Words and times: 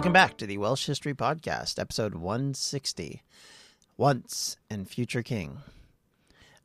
Welcome 0.00 0.14
back 0.14 0.38
to 0.38 0.46
the 0.46 0.56
Welsh 0.56 0.86
History 0.86 1.12
Podcast, 1.12 1.78
episode 1.78 2.14
160 2.14 3.22
Once 3.98 4.56
and 4.70 4.88
Future 4.88 5.22
King. 5.22 5.58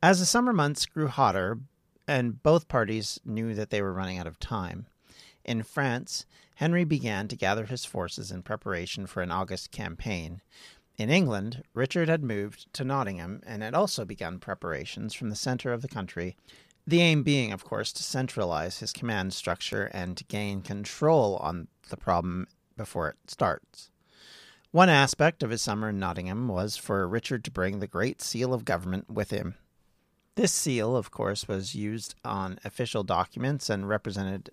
As 0.02 0.22
the 0.22 0.26
summer 0.26 0.54
months 0.54 0.86
grew 0.86 1.08
hotter, 1.08 1.60
and 2.08 2.42
both 2.42 2.70
parties 2.70 3.20
knew 3.26 3.54
that 3.54 3.72
they 3.72 3.82
were 3.82 3.92
running 3.92 4.18
out 4.18 4.26
of 4.26 4.40
time, 4.40 4.86
in 5.44 5.64
France, 5.64 6.26
Henry 6.56 6.86
began 6.86 7.28
to 7.28 7.36
gather 7.36 7.66
his 7.66 7.84
forces 7.84 8.32
in 8.32 8.42
preparation 8.42 9.06
for 9.06 9.22
an 9.22 9.32
August 9.32 9.70
campaign. 9.70 10.40
In 10.98 11.10
England, 11.10 11.62
Richard 11.74 12.08
had 12.08 12.24
moved 12.24 12.72
to 12.72 12.86
Nottingham 12.86 13.42
and 13.46 13.62
had 13.62 13.74
also 13.74 14.06
begun 14.06 14.40
preparations 14.40 15.14
from 15.14 15.30
the 15.30 15.36
center 15.36 15.74
of 15.74 15.82
the 15.82 15.90
country, 15.90 16.38
the 16.88 17.02
aim 17.02 17.22
being, 17.22 17.52
of 17.52 17.66
course, 17.66 17.92
to 17.92 18.02
centralize 18.02 18.80
his 18.80 18.94
command 18.94 19.34
structure 19.34 19.92
and 19.94 20.16
to 20.16 20.24
gain 20.24 20.62
control 20.62 21.36
on 21.42 21.68
the 21.90 21.98
problem 21.98 22.48
before 22.78 23.10
it 23.10 23.18
starts. 23.28 23.90
One 24.72 24.90
aspect 24.90 25.42
of 25.42 25.52
his 25.52 25.62
summer 25.62 25.90
in 25.90 26.00
Nottingham 26.00 26.48
was 26.48 26.76
for 26.76 27.08
Richard 27.08 27.46
to 27.46 27.52
bring 27.52 27.80
the 27.80 27.88
Great 27.88 28.22
Seal 28.22 28.54
of 28.54 28.66
Government 28.66 29.10
with 29.10 29.32
him. 29.32 29.56
This 30.36 30.52
seal, 30.52 30.98
of 30.98 31.12
course, 31.12 31.48
was 31.48 31.76
used 31.76 32.16
on 32.26 32.60
official 32.66 33.04
documents 33.04 33.70
and 33.70 33.88
represented 33.88 34.50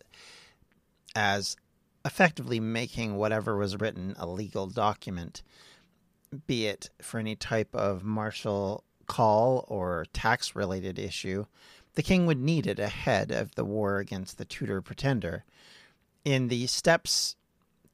as 1.16 1.56
effectively 2.04 2.60
making 2.60 3.16
whatever 3.16 3.56
was 3.56 3.80
written 3.80 4.14
a 4.16 4.26
legal 4.26 4.68
document, 4.68 5.42
be 6.46 6.66
it 6.66 6.90
for 7.00 7.18
any 7.18 7.34
type 7.34 7.74
of 7.74 8.04
martial 8.04 8.84
call 9.06 9.64
or 9.66 10.06
tax 10.12 10.54
related 10.54 10.98
issue. 10.98 11.46
The 11.94 12.02
king 12.02 12.26
would 12.26 12.40
need 12.40 12.66
it 12.66 12.78
ahead 12.78 13.32
of 13.32 13.56
the 13.56 13.64
war 13.64 13.98
against 13.98 14.38
the 14.38 14.44
Tudor 14.44 14.80
pretender. 14.80 15.44
In 16.24 16.46
the 16.46 16.68
steps 16.68 17.36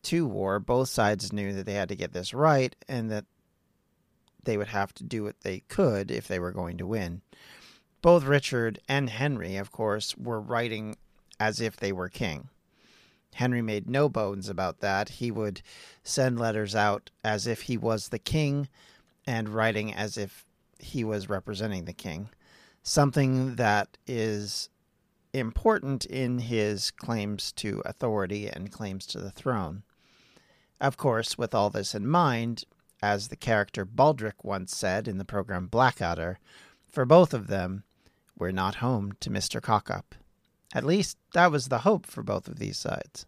to 0.04 0.27
war, 0.27 0.58
both 0.58 0.88
sides 0.88 1.32
knew 1.32 1.52
that 1.52 1.66
they 1.66 1.74
had 1.74 1.88
to 1.88 1.96
get 1.96 2.12
this 2.12 2.32
right 2.32 2.74
and 2.88 3.10
that 3.10 3.24
they 4.44 4.56
would 4.56 4.68
have 4.68 4.94
to 4.94 5.04
do 5.04 5.24
what 5.24 5.41
they 5.42 5.60
could 5.68 6.10
if 6.10 6.28
they 6.28 6.38
were 6.38 6.52
going 6.52 6.78
to 6.78 6.86
win. 6.86 7.22
Both 8.00 8.24
Richard 8.24 8.78
and 8.88 9.10
Henry, 9.10 9.56
of 9.56 9.72
course, 9.72 10.16
were 10.16 10.41
writing 10.41 10.96
as 11.41 11.60
if 11.60 11.76
they 11.76 11.92
were 11.92 12.08
king. 12.08 12.48
Henry 13.34 13.62
made 13.62 13.88
no 13.88 14.08
bones 14.08 14.48
about 14.48 14.80
that. 14.80 15.08
He 15.10 15.30
would 15.30 15.62
send 16.02 16.38
letters 16.38 16.74
out 16.74 17.10
as 17.22 17.46
if 17.46 17.62
he 17.62 17.76
was 17.76 18.08
the 18.08 18.19
king 18.19 18.69
and 19.26 19.48
writing 19.48 19.92
as 19.92 20.16
if 20.16 20.46
he 20.78 21.04
was 21.04 21.28
representing 21.28 21.84
the 21.84 21.92
king. 21.92 22.31
Something 22.82 23.56
that 23.56 23.98
is 24.06 24.70
important 25.32 26.04
in 26.06 26.38
his 26.38 26.91
claims 26.91 27.53
to 27.53 27.82
authority 27.84 28.48
and 28.48 28.72
claims 28.72 29.06
to 29.06 29.20
the 29.20 29.31
throne. 29.31 29.82
Of 30.81 30.97
course, 30.97 31.37
with 31.37 31.55
all 31.55 31.71
this 31.71 31.94
in 31.94 32.06
mind, 32.06 32.65
as 33.03 33.28
the 33.28 33.37
character 33.37 33.84
Baldric 33.84 34.44
once 34.44 34.77
said 34.77 35.09
in 35.09 35.19
the 35.19 35.25
program 35.25 35.66
Blackadder, 35.66 36.39
for 36.87 37.05
both 37.05 37.34
of 37.34 37.49
them, 37.49 37.84
we're 38.39 38.53
not 38.53 38.77
home 38.77 39.12
to 39.21 39.31
Mr. 39.31 39.61
Cockup. 39.61 40.15
At 40.75 40.84
least 40.84 41.17
that 41.33 41.50
was 41.50 41.69
the 41.69 41.81
hope 41.81 42.06
for 42.06 42.22
both 42.22 42.47
of 42.47 42.59
these 42.59 42.78
sides. 42.78 43.27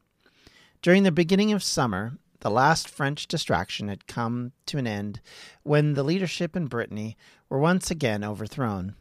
During 0.82 1.02
the 1.02 1.12
beginning 1.12 1.52
of 1.52 1.62
summer, 1.62 2.18
the 2.40 2.50
last 2.50 2.88
French 2.88 3.26
distraction 3.26 3.88
had 3.88 4.06
come 4.06 4.52
to 4.66 4.78
an 4.78 4.86
end 4.86 5.20
when 5.62 5.94
the 5.94 6.02
leadership 6.02 6.56
in 6.56 6.66
Brittany 6.66 7.16
were 7.48 7.58
once 7.58 7.90
again 7.90 8.24
overthrown. 8.24 8.94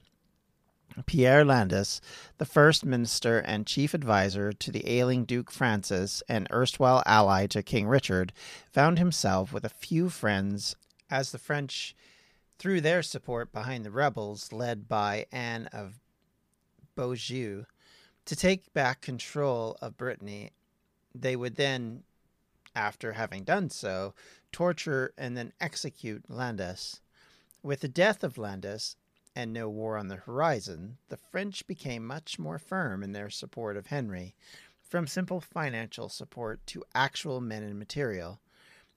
Pierre 1.06 1.46
Landais, 1.46 2.00
the 2.38 2.46
first 2.46 2.86
minister 2.86 3.40
and 3.40 3.66
chief 3.66 3.94
adviser 3.94 4.52
to 4.54 4.72
the 4.72 4.88
ailing 4.90 5.26
Duke 5.26 5.52
Francis 5.52 6.24
and 6.28 6.48
erstwhile 6.52 7.04
ally 7.06 7.48
to 7.48 7.64
King 7.64 7.88
Richard, 7.88 8.34
found 8.72 9.00
himself 9.00 9.54
with 9.54 9.64
a 9.64 9.70
few 9.70 10.10
friends 10.10 10.76
as 11.10 11.32
the 11.32 11.38
French 11.38 11.96
threw 12.58 12.82
their 12.82 13.02
support 13.02 13.52
behind 13.52 13.86
the 13.86 13.92
rebels 13.92 14.52
led 14.52 14.88
by 14.88 15.26
Anne 15.32 15.68
of 15.68 16.00
Beaujeu 16.96 17.66
to 18.26 18.36
take 18.36 18.74
back 18.74 19.02
control 19.02 19.78
of 19.82 19.98
Brittany. 19.98 20.52
They 21.16 21.36
would 21.36 21.56
then, 21.56 22.04
after 22.76 23.14
having 23.14 23.44
done 23.44 23.70
so, 23.70 24.14
torture 24.52 25.14
and 25.18 25.36
then 25.36 25.54
execute 25.60 26.30
Landais. 26.30 27.00
With 27.64 27.80
the 27.80 27.88
death 27.88 28.24
of 28.24 28.36
Landais, 28.38 28.96
and 29.36 29.54
no 29.54 29.70
war 29.70 29.98
on 29.98 30.08
the 30.08 30.16
horizon, 30.16 30.98
the 31.10 31.18
French 31.18 31.66
became 31.68 32.06
much 32.06 32.40
more 32.40 32.60
firm 32.60 33.04
in 33.04 33.12
their 33.12 33.30
support 33.30 33.78
of 33.78 33.88
Henry, 33.88 34.36
from 34.82 35.08
simple 35.08 35.40
financial 35.40 36.10
support 36.10 36.66
to 36.68 36.84
actual 36.96 37.40
men 37.40 37.64
and 37.64 37.78
material. 37.78 38.40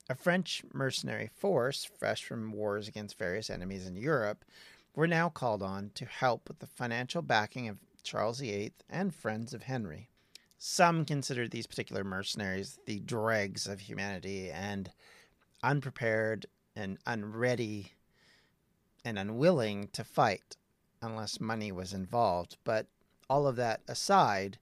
A 0.08 0.14
French 0.14 0.62
mercenary 0.72 1.30
force, 1.34 1.84
fresh 1.84 2.24
from 2.24 2.52
wars 2.52 2.88
against 2.88 3.18
various 3.18 3.50
enemies 3.50 3.86
in 3.86 3.96
Europe, 3.96 4.44
were 4.94 5.06
now 5.06 5.28
called 5.28 5.62
on 5.62 5.90
to 5.94 6.04
help 6.04 6.48
with 6.48 6.58
the 6.58 6.66
financial 6.66 7.22
backing 7.22 7.68
of 7.68 7.78
Charles 8.02 8.40
VIII 8.40 8.72
and 8.90 9.14
friends 9.14 9.54
of 9.54 9.62
Henry. 9.64 10.08
Some 10.58 11.04
considered 11.04 11.50
these 11.50 11.66
particular 11.66 12.04
mercenaries 12.04 12.78
the 12.86 13.00
dregs 13.00 13.66
of 13.66 13.80
humanity 13.80 14.50
and 14.50 14.90
unprepared 15.62 16.46
and 16.74 16.98
unready 17.06 17.92
and 19.04 19.18
unwilling 19.18 19.88
to 19.92 20.04
fight 20.04 20.56
unless 21.00 21.40
money 21.40 21.72
was 21.72 21.92
involved. 21.92 22.56
But 22.64 22.86
all 23.28 23.46
of 23.46 23.56
that 23.56 23.80
aside, 23.88 24.58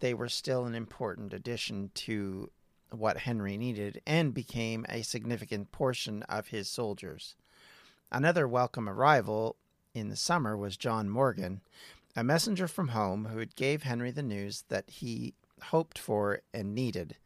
they 0.00 0.14
were 0.14 0.28
still 0.28 0.64
an 0.66 0.74
important 0.74 1.32
addition 1.32 1.90
to 1.94 2.50
what 2.90 3.18
Henry 3.18 3.56
needed 3.56 4.02
and 4.06 4.34
became 4.34 4.84
a 4.88 5.02
significant 5.02 5.72
portion 5.72 6.22
of 6.24 6.48
his 6.48 6.68
soldiers. 6.68 7.36
Another 8.10 8.48
welcome 8.48 8.88
arrival 8.88 9.56
in 9.94 10.08
the 10.08 10.16
summer 10.16 10.56
was 10.56 10.76
John 10.76 11.08
Morgan, 11.08 11.60
a 12.16 12.24
messenger 12.24 12.66
from 12.66 12.88
home 12.88 13.26
who 13.26 13.46
gave 13.46 13.84
Henry 13.84 14.10
the 14.10 14.22
news 14.22 14.64
that 14.68 14.90
he 14.90 15.34
hoped 15.64 15.98
for 15.98 16.40
and 16.52 16.74
needed. 16.74 17.16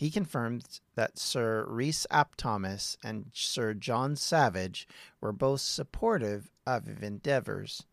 He 0.00 0.10
confirmed 0.10 0.80
that 0.94 1.18
Sir 1.18 1.66
Rhys 1.68 2.06
ap 2.10 2.34
Thomas 2.34 2.96
and 3.04 3.30
Sir 3.34 3.74
John 3.74 4.16
Savage 4.16 4.88
were 5.20 5.30
both 5.30 5.60
supportive 5.60 6.50
of 6.66 6.86
his 6.86 7.00
endeavors. 7.00 7.84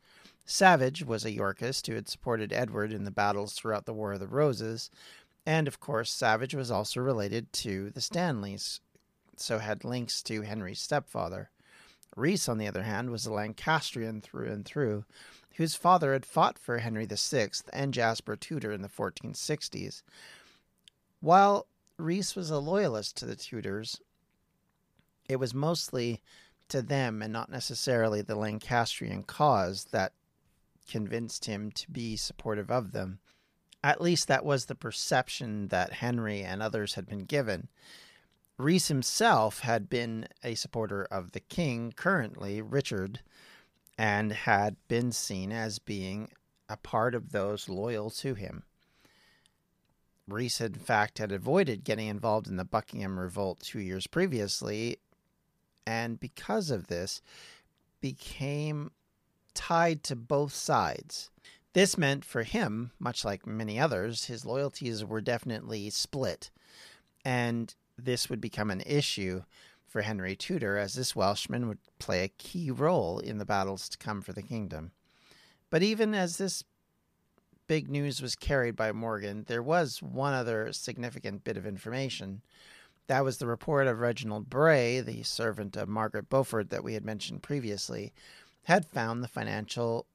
Savage 0.45 1.03
was 1.03 1.25
a 1.25 1.33
Yorkist 1.33 1.85
who 1.85 1.95
had 1.95 2.07
supported 2.07 2.53
Edward 2.53 2.93
in 2.93 3.03
the 3.03 3.11
battles 3.11 3.55
throughout 3.55 3.85
the 3.85 3.93
War 3.93 4.13
of 4.13 4.21
the 4.21 4.27
Roses, 4.29 4.89
and 5.45 5.67
of 5.67 5.81
course, 5.81 6.09
Savage 6.09 6.55
was 6.55 6.71
also 6.71 7.01
related 7.01 7.51
to 7.51 7.89
the 7.89 7.99
Stanleys, 7.99 8.79
so 9.35 9.59
had 9.59 9.83
links 9.83 10.23
to 10.23 10.43
Henry's 10.43 10.79
stepfather. 10.79 11.49
Rhys, 12.15 12.47
on 12.47 12.57
the 12.57 12.69
other 12.69 12.83
hand, 12.83 13.09
was 13.09 13.25
a 13.25 13.33
Lancastrian 13.33 14.21
through 14.21 14.49
and 14.49 14.63
through, 14.63 15.03
whose 15.57 15.75
father 15.75 16.13
had 16.13 16.25
fought 16.25 16.57
for 16.57 16.77
Henry 16.77 17.05
VI 17.05 17.49
and 17.73 17.93
Jasper 17.93 18.37
Tudor 18.37 18.71
in 18.71 18.81
the 18.81 18.87
1460s. 18.87 20.03
While 21.19 21.67
Rhys 21.97 22.35
was 22.35 22.49
a 22.49 22.59
loyalist 22.59 23.17
to 23.17 23.25
the 23.25 23.35
Tudors. 23.35 24.01
It 25.27 25.37
was 25.37 25.53
mostly 25.53 26.21
to 26.69 26.81
them 26.81 27.21
and 27.21 27.33
not 27.33 27.49
necessarily 27.49 28.21
the 28.21 28.35
Lancastrian 28.35 29.23
cause 29.23 29.85
that 29.85 30.13
convinced 30.87 31.45
him 31.45 31.71
to 31.71 31.91
be 31.91 32.15
supportive 32.15 32.69
of 32.69 32.91
them. 32.91 33.19
At 33.83 34.01
least 34.01 34.27
that 34.27 34.45
was 34.45 34.65
the 34.65 34.75
perception 34.75 35.69
that 35.69 35.93
Henry 35.93 36.43
and 36.43 36.61
others 36.61 36.95
had 36.95 37.07
been 37.07 37.25
given. 37.25 37.67
Rhys 38.57 38.87
himself 38.87 39.59
had 39.59 39.89
been 39.89 40.27
a 40.43 40.55
supporter 40.55 41.05
of 41.05 41.31
the 41.31 41.39
king, 41.39 41.93
currently 41.95 42.61
Richard, 42.61 43.21
and 43.97 44.31
had 44.31 44.75
been 44.87 45.11
seen 45.11 45.51
as 45.51 45.79
being 45.79 46.29
a 46.69 46.77
part 46.77 47.15
of 47.15 47.31
those 47.31 47.69
loyal 47.69 48.09
to 48.11 48.33
him. 48.33 48.63
Rhys, 50.27 50.59
in 50.59 50.73
fact, 50.73 51.19
had 51.19 51.31
avoided 51.31 51.85
getting 51.85 52.07
involved 52.07 52.47
in 52.47 52.57
the 52.57 52.65
Buckingham 52.65 53.17
Revolt 53.17 53.61
two 53.61 53.79
years 53.79 54.07
previously, 54.07 54.97
and 55.85 56.19
because 56.19 56.69
of 56.69 56.87
this, 56.87 57.21
became 58.01 58.91
tied 59.53 60.03
to 60.03 60.15
both 60.15 60.53
sides. 60.53 61.29
This 61.73 61.97
meant 61.97 62.25
for 62.25 62.43
him, 62.43 62.91
much 62.99 63.23
like 63.23 63.47
many 63.47 63.79
others, 63.79 64.25
his 64.25 64.45
loyalties 64.45 65.05
were 65.05 65.21
definitely 65.21 65.89
split, 65.89 66.51
and 67.23 67.73
this 67.97 68.29
would 68.29 68.41
become 68.41 68.69
an 68.69 68.81
issue 68.85 69.43
for 69.87 70.01
Henry 70.01 70.35
Tudor, 70.35 70.77
as 70.77 70.93
this 70.93 71.15
Welshman 71.15 71.67
would 71.69 71.79
play 71.99 72.23
a 72.23 72.27
key 72.27 72.69
role 72.69 73.19
in 73.19 73.37
the 73.37 73.45
battles 73.45 73.87
to 73.89 73.97
come 73.97 74.21
for 74.21 74.33
the 74.33 74.41
kingdom. 74.41 74.91
But 75.69 75.83
even 75.83 76.13
as 76.13 76.37
this 76.37 76.63
big 77.67 77.89
news 77.89 78.21
was 78.21 78.35
carried 78.35 78.75
by 78.75 78.91
Morgan, 78.91 79.45
there 79.47 79.63
was 79.63 80.01
one 80.01 80.33
other 80.33 80.71
significant 80.71 81.43
bit 81.43 81.57
of 81.57 81.65
information. 81.65 82.41
That 83.07 83.23
was 83.23 83.37
the 83.37 83.47
report 83.47 83.87
of 83.87 83.99
Reginald 83.99 84.49
Bray, 84.49 84.99
the 85.01 85.23
servant 85.23 85.77
of 85.77 85.87
Margaret 85.87 86.29
Beaufort 86.29 86.69
that 86.69 86.83
we 86.83 86.93
had 86.93 87.05
mentioned 87.05 87.43
previously, 87.43 88.13
had 88.63 88.85
found 88.85 89.23
the 89.23 89.29
financial 89.29 90.07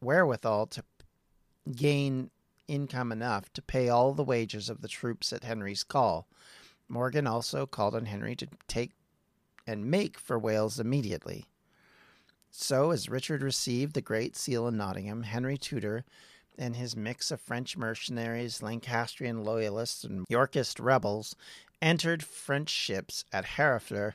wherewithal 0.00 0.66
to 0.66 0.84
gain 1.74 2.30
income 2.68 3.12
enough 3.12 3.52
to 3.52 3.62
pay 3.62 3.88
all 3.88 4.12
the 4.12 4.24
wages 4.24 4.68
of 4.68 4.80
the 4.80 4.88
troops 4.88 5.32
at 5.32 5.44
Henry's 5.44 5.84
call. 5.84 6.26
Morgan 6.88 7.26
also 7.26 7.66
called 7.66 7.94
on 7.94 8.06
Henry 8.06 8.36
to 8.36 8.46
take 8.68 8.92
and 9.66 9.90
make 9.90 10.18
for 10.18 10.38
Wales 10.38 10.78
immediately. 10.78 11.46
So, 12.50 12.90
as 12.90 13.08
Richard 13.08 13.42
received 13.42 13.94
the 13.94 14.02
Great 14.02 14.36
Seal 14.36 14.68
in 14.68 14.76
Nottingham, 14.76 15.22
Henry 15.22 15.56
Tudor 15.56 16.04
and 16.58 16.76
his 16.76 16.96
mix 16.96 17.30
of 17.30 17.40
French 17.40 17.76
mercenaries, 17.76 18.62
Lancastrian 18.62 19.44
loyalists, 19.44 20.04
and 20.04 20.24
Yorkist 20.28 20.78
rebels 20.78 21.34
entered 21.82 22.22
French 22.22 22.70
ships 22.70 23.24
at 23.32 23.44
Harfleur 23.44 24.14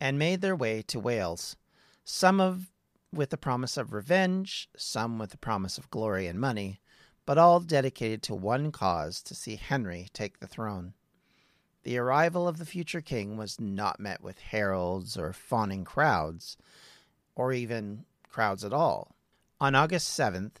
and 0.00 0.18
made 0.18 0.40
their 0.40 0.56
way 0.56 0.82
to 0.82 1.00
Wales, 1.00 1.56
some 2.04 2.40
of 2.40 2.70
with 3.12 3.30
the 3.30 3.36
promise 3.36 3.76
of 3.76 3.92
revenge, 3.92 4.68
some 4.76 5.18
with 5.18 5.30
the 5.30 5.38
promise 5.38 5.78
of 5.78 5.90
glory 5.90 6.26
and 6.26 6.40
money, 6.40 6.80
but 7.24 7.38
all 7.38 7.60
dedicated 7.60 8.22
to 8.22 8.34
one 8.34 8.70
cause 8.70 9.22
to 9.22 9.34
see 9.34 9.56
Henry 9.56 10.08
take 10.12 10.40
the 10.40 10.46
throne. 10.46 10.94
The 11.84 11.98
arrival 11.98 12.46
of 12.46 12.58
the 12.58 12.66
future 12.66 13.00
king 13.00 13.36
was 13.36 13.60
not 13.60 14.00
met 14.00 14.22
with 14.22 14.38
heralds 14.38 15.16
or 15.16 15.32
fawning 15.32 15.84
crowds 15.84 16.56
or 17.34 17.52
even 17.52 18.04
crowds 18.28 18.64
at 18.64 18.72
all. 18.72 19.14
On 19.60 19.74
August 19.74 20.18
7th, 20.18 20.56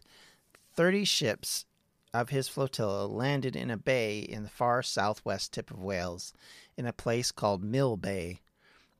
30 0.78 1.04
ships 1.04 1.66
of 2.14 2.28
his 2.28 2.46
flotilla 2.46 3.04
landed 3.04 3.56
in 3.56 3.68
a 3.68 3.76
bay 3.76 4.20
in 4.20 4.44
the 4.44 4.48
far 4.48 4.80
southwest 4.80 5.52
tip 5.52 5.72
of 5.72 5.82
Wales, 5.82 6.32
in 6.76 6.86
a 6.86 6.92
place 6.92 7.32
called 7.32 7.64
Mill 7.64 7.96
Bay. 7.96 8.42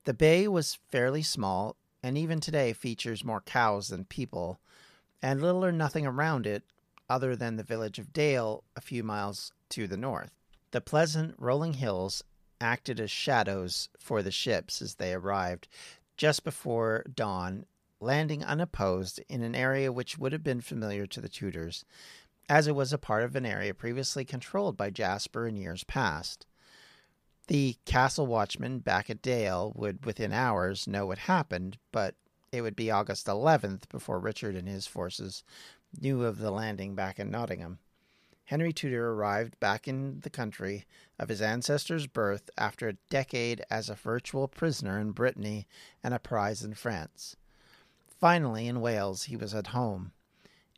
The 0.02 0.12
bay 0.12 0.48
was 0.48 0.80
fairly 0.88 1.22
small, 1.22 1.76
and 2.02 2.18
even 2.18 2.40
today 2.40 2.72
features 2.72 3.24
more 3.24 3.42
cows 3.42 3.86
than 3.86 4.06
people, 4.06 4.58
and 5.22 5.40
little 5.40 5.64
or 5.64 5.70
nothing 5.70 6.04
around 6.04 6.48
it 6.48 6.64
other 7.08 7.36
than 7.36 7.54
the 7.54 7.62
village 7.62 8.00
of 8.00 8.12
Dale 8.12 8.64
a 8.74 8.80
few 8.80 9.04
miles 9.04 9.52
to 9.68 9.86
the 9.86 9.96
north. 9.96 10.32
The 10.72 10.80
pleasant 10.80 11.36
rolling 11.38 11.74
hills 11.74 12.24
acted 12.60 12.98
as 12.98 13.12
shadows 13.12 13.88
for 14.00 14.20
the 14.24 14.32
ships 14.32 14.82
as 14.82 14.96
they 14.96 15.14
arrived, 15.14 15.68
just 16.16 16.42
before 16.42 17.04
dawn, 17.14 17.66
landing 18.00 18.44
unopposed 18.44 19.20
in 19.28 19.42
an 19.42 19.54
area 19.54 19.92
which 19.92 20.18
would 20.18 20.32
have 20.32 20.42
been 20.42 20.60
familiar 20.60 21.06
to 21.06 21.20
the 21.20 21.28
Tudors, 21.28 21.84
as 22.48 22.66
it 22.66 22.74
was 22.74 22.92
a 22.92 22.98
part 22.98 23.24
of 23.24 23.36
an 23.36 23.44
area 23.44 23.74
previously 23.74 24.24
controlled 24.24 24.76
by 24.76 24.90
Jasper 24.90 25.46
in 25.46 25.56
years 25.56 25.84
past. 25.84 26.46
The 27.48 27.76
castle 27.84 28.26
watchman 28.26 28.80
back 28.80 29.08
at 29.08 29.22
Dale 29.22 29.72
would 29.74 30.04
within 30.04 30.32
hours 30.32 30.86
know 30.86 31.06
what 31.06 31.18
happened, 31.18 31.78
but 31.92 32.14
it 32.52 32.62
would 32.62 32.76
be 32.76 32.90
August 32.90 33.26
11th 33.26 33.88
before 33.88 34.18
Richard 34.18 34.54
and 34.54 34.68
his 34.68 34.86
forces 34.86 35.42
knew 36.00 36.24
of 36.24 36.38
the 36.38 36.50
landing 36.50 36.94
back 36.94 37.18
in 37.18 37.30
Nottingham. 37.30 37.78
Henry 38.44 38.72
Tudor 38.72 39.12
arrived 39.12 39.60
back 39.60 39.86
in 39.86 40.20
the 40.20 40.30
country 40.30 40.86
of 41.18 41.28
his 41.28 41.42
ancestors' 41.42 42.06
birth 42.06 42.48
after 42.56 42.88
a 42.88 42.96
decade 43.10 43.62
as 43.70 43.90
a 43.90 43.94
virtual 43.94 44.48
prisoner 44.48 44.98
in 44.98 45.12
Brittany 45.12 45.66
and 46.02 46.14
a 46.14 46.18
prize 46.18 46.62
in 46.62 46.72
France. 46.72 47.36
Finally, 48.18 48.66
in 48.66 48.80
Wales, 48.80 49.24
he 49.24 49.36
was 49.36 49.54
at 49.54 49.68
home. 49.68 50.12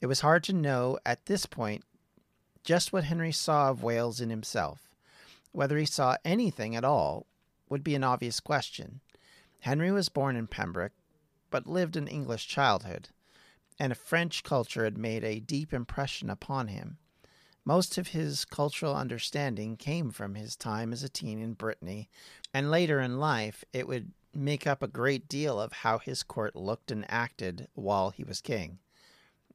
It 0.03 0.07
was 0.07 0.21
hard 0.21 0.45
to 0.45 0.53
know 0.53 0.99
at 1.07 1.25
this 1.27 1.47
point 1.47 1.85
just 2.65 2.93
what 2.93 3.05
Henry 3.05 3.33
saw 3.33 3.71
of 3.71 3.83
Wales 3.83 4.21
in 4.21 4.29
himself. 4.29 4.91
Whether 5.53 5.79
he 5.79 5.87
saw 5.87 6.17
anything 6.25 6.77
at 6.77 6.85
all 6.85 7.27
would 7.71 7.83
be 7.83 7.95
an 7.95 8.05
obvious 8.05 8.41
question. 8.41 9.01
Henry 9.61 9.91
was 9.91 10.11
born 10.11 10.37
in 10.37 10.47
Pembroke, 10.47 10.93
but 11.51 11.67
lived 11.67 11.97
an 11.97 12.09
English 12.09 12.47
childhood, 12.47 13.09
and 13.79 13.91
a 13.91 13.97
French 13.97 14.43
culture 14.43 14.85
had 14.85 14.99
made 14.99 15.25
a 15.25 15.41
deep 15.41 15.73
impression 15.73 16.29
upon 16.29 16.69
him. 16.69 16.99
Most 17.65 17.97
of 17.99 18.09
his 18.09 18.45
cultural 18.45 18.95
understanding 18.95 19.77
came 19.77 20.11
from 20.11 20.35
his 20.35 20.57
time 20.57 20.93
as 20.93 21.03
a 21.03 21.09
teen 21.09 21.41
in 21.41 21.55
Brittany, 21.55 22.11
and 22.53 22.71
later 22.71 23.01
in 23.01 23.19
life 23.19 23.65
it 23.73 23.89
would 23.89 24.13
make 24.35 24.67
up 24.67 24.83
a 24.83 24.89
great 24.89 25.29
deal 25.29 25.61
of 25.61 25.73
how 25.73 25.99
his 25.99 26.23
court 26.23 26.55
looked 26.55 26.91
and 26.91 27.05
acted 27.09 27.69
while 27.75 28.11
he 28.11 28.25
was 28.25 28.41
king. 28.41 28.79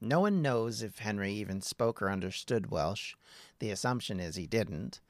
No 0.00 0.20
one 0.20 0.42
knows 0.42 0.82
if 0.82 0.98
Henry 0.98 1.32
even 1.32 1.62
spoke 1.62 2.02
or 2.02 2.10
understood 2.10 2.70
Welsh. 2.70 3.14
The 3.58 3.70
assumption 3.70 4.20
is 4.20 4.36
he 4.36 4.46
didn't. 4.46 5.00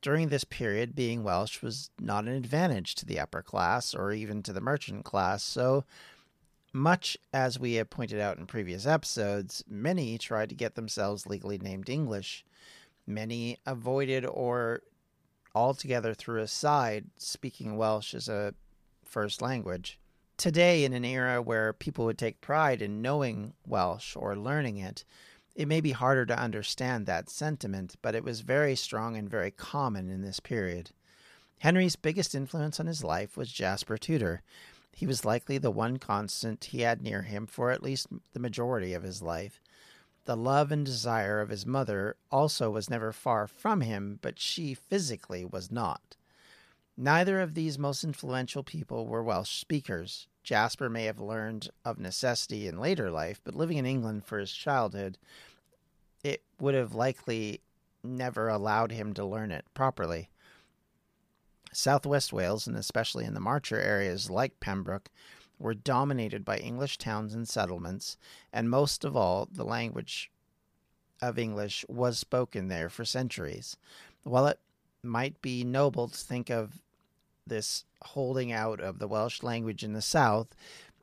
During 0.00 0.28
this 0.28 0.44
period, 0.44 0.94
being 0.94 1.24
Welsh 1.24 1.60
was 1.60 1.90
not 1.98 2.24
an 2.24 2.34
advantage 2.34 2.94
to 2.96 3.06
the 3.06 3.18
upper 3.18 3.42
class 3.42 3.94
or 3.94 4.12
even 4.12 4.44
to 4.44 4.52
the 4.52 4.60
merchant 4.60 5.04
class, 5.04 5.42
so 5.42 5.84
much 6.72 7.16
as 7.32 7.58
we 7.58 7.74
have 7.74 7.90
pointed 7.90 8.20
out 8.20 8.38
in 8.38 8.46
previous 8.46 8.86
episodes, 8.86 9.64
many 9.68 10.18
tried 10.18 10.48
to 10.50 10.54
get 10.54 10.76
themselves 10.76 11.26
legally 11.26 11.58
named 11.58 11.88
English. 11.88 12.44
Many 13.06 13.58
avoided 13.66 14.24
or 14.24 14.82
altogether 15.54 16.14
threw 16.14 16.40
aside 16.40 17.06
speaking 17.16 17.76
Welsh 17.76 18.14
as 18.14 18.28
a 18.28 18.54
first 19.08 19.42
language. 19.42 19.98
Today, 20.36 20.84
in 20.84 20.92
an 20.92 21.04
era 21.04 21.42
where 21.42 21.72
people 21.72 22.04
would 22.04 22.18
take 22.18 22.40
pride 22.40 22.80
in 22.80 23.02
knowing 23.02 23.54
Welsh 23.66 24.14
or 24.14 24.36
learning 24.36 24.78
it, 24.78 25.04
it 25.56 25.66
may 25.66 25.80
be 25.80 25.90
harder 25.90 26.24
to 26.26 26.38
understand 26.38 27.06
that 27.06 27.28
sentiment, 27.28 27.96
but 28.02 28.14
it 28.14 28.22
was 28.22 28.42
very 28.42 28.76
strong 28.76 29.16
and 29.16 29.28
very 29.28 29.50
common 29.50 30.08
in 30.08 30.22
this 30.22 30.38
period. 30.38 30.90
Henry's 31.58 31.96
biggest 31.96 32.34
influence 32.36 32.78
on 32.78 32.86
his 32.86 33.02
life 33.02 33.36
was 33.36 33.50
Jasper 33.50 33.98
Tudor. 33.98 34.42
He 34.92 35.06
was 35.06 35.24
likely 35.24 35.58
the 35.58 35.72
one 35.72 35.96
constant 35.96 36.66
he 36.66 36.82
had 36.82 37.02
near 37.02 37.22
him 37.22 37.46
for 37.46 37.72
at 37.72 37.82
least 37.82 38.06
the 38.32 38.38
majority 38.38 38.94
of 38.94 39.02
his 39.02 39.22
life. 39.22 39.60
The 40.24 40.36
love 40.36 40.70
and 40.70 40.84
desire 40.84 41.40
of 41.40 41.48
his 41.48 41.66
mother 41.66 42.16
also 42.30 42.70
was 42.70 42.90
never 42.90 43.12
far 43.12 43.46
from 43.46 43.80
him, 43.80 44.18
but 44.22 44.38
she 44.38 44.74
physically 44.74 45.44
was 45.44 45.72
not. 45.72 46.17
Neither 47.00 47.40
of 47.40 47.54
these 47.54 47.78
most 47.78 48.02
influential 48.02 48.64
people 48.64 49.06
were 49.06 49.22
Welsh 49.22 49.52
speakers. 49.52 50.26
Jasper 50.42 50.90
may 50.90 51.04
have 51.04 51.20
learned 51.20 51.70
of 51.84 52.00
necessity 52.00 52.66
in 52.66 52.80
later 52.80 53.08
life, 53.08 53.40
but 53.44 53.54
living 53.54 53.78
in 53.78 53.86
England 53.86 54.24
for 54.24 54.40
his 54.40 54.50
childhood, 54.50 55.16
it 56.24 56.42
would 56.58 56.74
have 56.74 56.96
likely 56.96 57.60
never 58.02 58.48
allowed 58.48 58.90
him 58.90 59.14
to 59.14 59.24
learn 59.24 59.52
it 59.52 59.64
properly. 59.74 60.28
Southwest 61.72 62.32
Wales, 62.32 62.66
and 62.66 62.76
especially 62.76 63.24
in 63.24 63.34
the 63.34 63.38
Marcher 63.38 63.78
areas 63.78 64.28
like 64.28 64.58
Pembroke, 64.58 65.08
were 65.56 65.74
dominated 65.74 66.44
by 66.44 66.56
English 66.56 66.98
towns 66.98 67.32
and 67.32 67.48
settlements, 67.48 68.16
and 68.52 68.68
most 68.68 69.04
of 69.04 69.16
all, 69.16 69.46
the 69.52 69.64
language 69.64 70.32
of 71.22 71.38
English 71.38 71.84
was 71.88 72.18
spoken 72.18 72.66
there 72.66 72.88
for 72.88 73.04
centuries. 73.04 73.76
While 74.24 74.48
it 74.48 74.58
might 75.04 75.40
be 75.40 75.62
noble 75.62 76.08
to 76.08 76.18
think 76.18 76.50
of 76.50 76.82
this 77.48 77.84
holding 78.02 78.52
out 78.52 78.80
of 78.80 78.98
the 78.98 79.08
Welsh 79.08 79.42
language 79.42 79.82
in 79.82 79.92
the 79.92 80.02
South, 80.02 80.48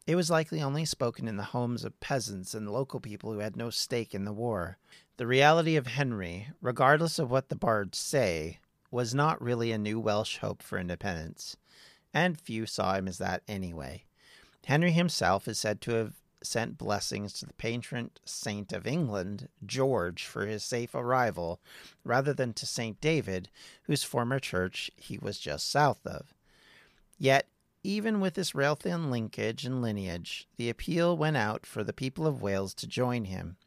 it 0.08 0.16
was 0.16 0.30
likely 0.30 0.62
only 0.62 0.86
spoken 0.86 1.28
in 1.28 1.38
the 1.38 1.44
homes 1.44 1.84
of 1.84 2.00
peasants 2.00 2.54
and 2.54 2.72
local 2.72 3.00
people 3.00 3.34
who 3.34 3.40
had 3.40 3.56
no 3.56 3.70
stake 3.70 4.14
in 4.14 4.26
the 4.26 4.34
war. 4.34 4.78
The 5.18 5.28
reality 5.28 5.76
of 5.76 5.88
Henry, 5.88 6.50
regardless 6.62 7.18
of 7.18 7.32
what 7.32 7.50
the 7.50 7.56
bards 7.56 7.98
say, 7.98 8.60
was 8.92 9.16
not 9.16 9.42
really 9.42 9.72
a 9.72 9.78
new 9.78 10.00
Welsh 10.00 10.38
hope 10.38 10.62
for 10.62 10.78
independence, 10.78 11.58
and 12.14 12.40
few 12.40 12.66
saw 12.66 12.96
him 12.96 13.08
as 13.08 13.18
that 13.18 13.42
anyway. 13.48 14.04
Henry 14.66 14.92
himself 14.92 15.48
is 15.48 15.60
said 15.60 15.82
to 15.82 15.92
have 15.94 16.14
sent 16.44 16.78
blessings 16.78 17.34
to 17.34 17.46
the 17.46 17.54
patron 17.54 18.12
saint 18.24 18.72
of 18.72 18.86
England, 18.86 19.50
George, 19.66 20.26
for 20.26 20.46
his 20.46 20.64
safe 20.64 20.94
arrival, 20.94 21.60
rather 22.04 22.34
than 22.34 22.54
to 22.54 22.68
St. 22.68 23.02
David, 23.02 23.50
whose 23.84 24.04
former 24.04 24.40
church 24.40 24.92
he 24.96 25.18
was 25.18 25.40
just 25.40 25.70
south 25.70 26.06
of. 26.06 26.35
Yet, 27.18 27.48
even 27.84 28.20
with 28.20 28.34
this 28.34 28.56
rail 28.56 28.76
thin 28.76 29.12
linkage 29.12 29.66
and 29.66 29.82
lineage, 29.82 30.48
the 30.58 30.70
appeal 30.70 31.16
went 31.16 31.38
out 31.38 31.66
for 31.66 31.84
the 31.84 31.94
people 31.94 32.26
of 32.26 32.42
Wales 32.42 32.74
to 32.76 32.88
join 32.88 33.26
him, 33.26 33.58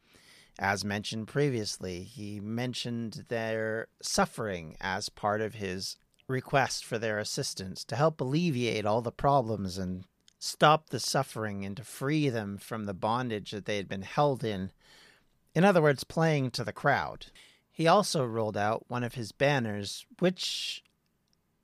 As 0.59 0.83
mentioned 0.83 1.29
previously, 1.29 2.03
he 2.03 2.41
mentioned 2.41 3.25
their 3.29 3.87
suffering 4.01 4.75
as 4.81 5.07
part 5.07 5.39
of 5.39 5.53
his 5.55 5.95
request 6.27 6.83
for 6.83 6.99
their 6.99 7.17
assistance 7.17 7.85
to 7.85 7.95
help 7.95 8.19
alleviate 8.19 8.85
all 8.85 9.01
the 9.01 9.11
problems 9.11 9.77
and 9.77 10.03
stop 10.37 10.89
the 10.89 10.99
suffering 10.99 11.63
and 11.63 11.77
to 11.77 11.83
free 11.85 12.27
them 12.27 12.57
from 12.57 12.85
the 12.85 12.93
bondage 12.93 13.51
that 13.51 13.63
they 13.63 13.77
had 13.77 13.87
been 13.87 14.01
held 14.01 14.43
in. 14.43 14.71
In 15.55 15.63
other 15.63 15.81
words, 15.81 16.03
playing 16.03 16.51
to 16.51 16.65
the 16.65 16.73
crowd. 16.73 17.27
He 17.71 17.87
also 17.87 18.25
rolled 18.25 18.57
out 18.57 18.83
one 18.89 19.05
of 19.05 19.13
his 19.13 19.31
banners, 19.31 20.05
which, 20.19 20.83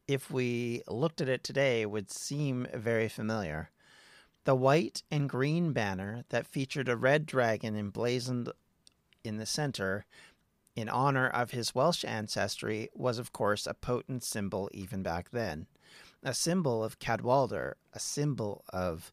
if 0.07 0.29
we 0.29 0.83
looked 0.87 1.21
at 1.21 1.29
it 1.29 1.43
today, 1.43 1.85
would 1.85 2.11
seem 2.11 2.67
very 2.73 3.09
familiar. 3.09 3.71
The 4.43 4.55
white 4.55 5.01
and 5.09 5.27
green 5.27 5.73
banner 5.73 6.23
that 6.29 6.45
featured 6.45 6.87
a 6.87 6.95
red 6.95 7.25
dragon 7.25 7.75
emblazoned 7.75 8.51
in 9.23 9.37
the 9.37 9.45
center 9.45 10.05
in 10.75 10.89
honor 10.89 11.27
of 11.27 11.51
his 11.51 11.73
Welsh 11.73 12.03
ancestry 12.05 12.89
was, 12.93 13.17
of 13.17 13.31
course, 13.31 13.65
a 13.65 13.73
potent 13.73 14.23
symbol 14.23 14.69
even 14.73 15.01
back 15.01 15.31
then. 15.31 15.67
A 16.21 16.33
symbol 16.33 16.83
of 16.83 16.99
Cadwaladr, 16.99 17.73
a 17.93 17.99
symbol 17.99 18.63
of 18.69 19.11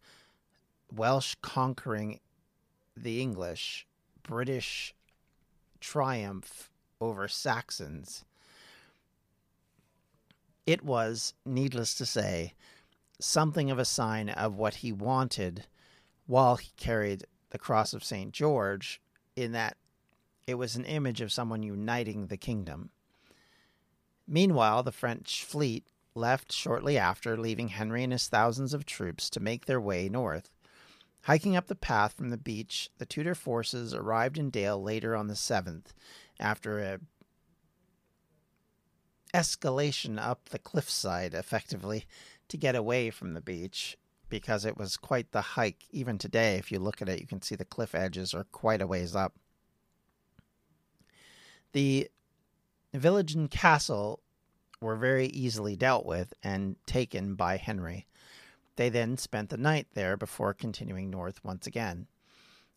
Welsh 0.93 1.37
conquering 1.41 2.21
the 2.97 3.21
English, 3.21 3.87
British 4.23 4.95
triumph 5.81 6.71
over 7.01 7.29
Saxons. 7.29 8.25
It 10.67 10.85
was, 10.85 11.35
needless 11.45 11.95
to 11.97 12.07
say, 12.07 12.55
something 13.21 13.71
of 13.71 13.79
a 13.79 13.85
sign 13.85 14.29
of 14.29 14.57
what 14.57 14.77
he 14.77 14.93
wanted 14.93 15.67
while 16.27 16.57
he 16.57 16.71
carried 16.77 17.25
the 17.51 17.59
cross 17.59 17.93
of 17.93 18.05
St. 18.05 18.33
George, 18.33 19.01
in 19.37 19.53
that 19.53 19.77
it 20.47 20.55
was 20.55 20.77
an 20.77 20.85
image 20.85 21.21
of 21.21 21.33
someone 21.33 21.63
uniting 21.63 22.27
the 22.27 22.37
kingdom. 22.37 22.91
Meanwhile, 24.27 24.83
the 24.83 24.93
French 24.93 25.45
fleet 25.45 25.85
left 26.15 26.53
shortly 26.53 26.97
after, 26.97 27.37
leaving 27.37 27.69
Henry 27.69 28.05
and 28.05 28.13
his 28.13 28.29
thousands 28.29 28.75
of 28.75 28.87
troops 28.87 29.31
to 29.31 29.41
make 29.41 29.67
their 29.67 29.81
way 29.81 30.09
north. 30.09 30.51
Hiking 31.23 31.57
up 31.57 31.67
the 31.67 31.75
path 31.75 32.15
from 32.15 32.31
the 32.31 32.37
beach, 32.37 32.91
the 32.99 33.07
Tudor 33.07 33.35
forces 33.35 33.95
arrived 33.95 34.39
in 34.39 34.51
Dale 34.51 34.83
later 34.83 35.15
on 35.17 35.29
the 35.29 35.35
7th, 35.35 35.93
after 36.41 36.79
a 36.81 36.99
escalation 39.33 40.19
up 40.19 40.49
the 40.49 40.59
cliffside, 40.59 41.35
effectively, 41.35 42.07
to 42.49 42.57
get 42.57 42.75
away 42.75 43.11
from 43.11 43.35
the 43.35 43.41
beach 43.41 43.97
because 44.29 44.65
it 44.65 44.79
was 44.79 44.97
quite 44.97 45.33
the 45.33 45.43
hike. 45.43 45.85
Even 45.91 46.19
today, 46.19 46.57
if 46.57 46.73
you 46.73 46.79
look 46.79 47.03
at 47.03 47.09
it, 47.09 47.21
you 47.21 47.27
can 47.27 47.43
see 47.43 47.55
the 47.55 47.65
cliff 47.65 47.95
edges 47.95 48.35
are 48.35 48.45
quite 48.45 48.81
a 48.81 48.87
ways 48.87 49.15
up. 49.15 49.35
The 51.73 52.09
village 52.95 53.35
and 53.35 53.51
castle 53.51 54.21
were 54.81 54.97
very 54.97 55.27
easily 55.27 55.77
dealt 55.77 56.05
with 56.05 56.35
and 56.43 56.77
taken 56.87 57.35
by 57.35 57.57
Henry. 57.57 58.07
They 58.77 58.89
then 58.89 59.17
spent 59.17 59.51
the 59.51 59.57
night 59.57 59.89
there 59.95 60.17
before 60.17 60.55
continuing 60.55 61.11
north 61.11 61.45
once 61.45 61.67
again. 61.67 62.07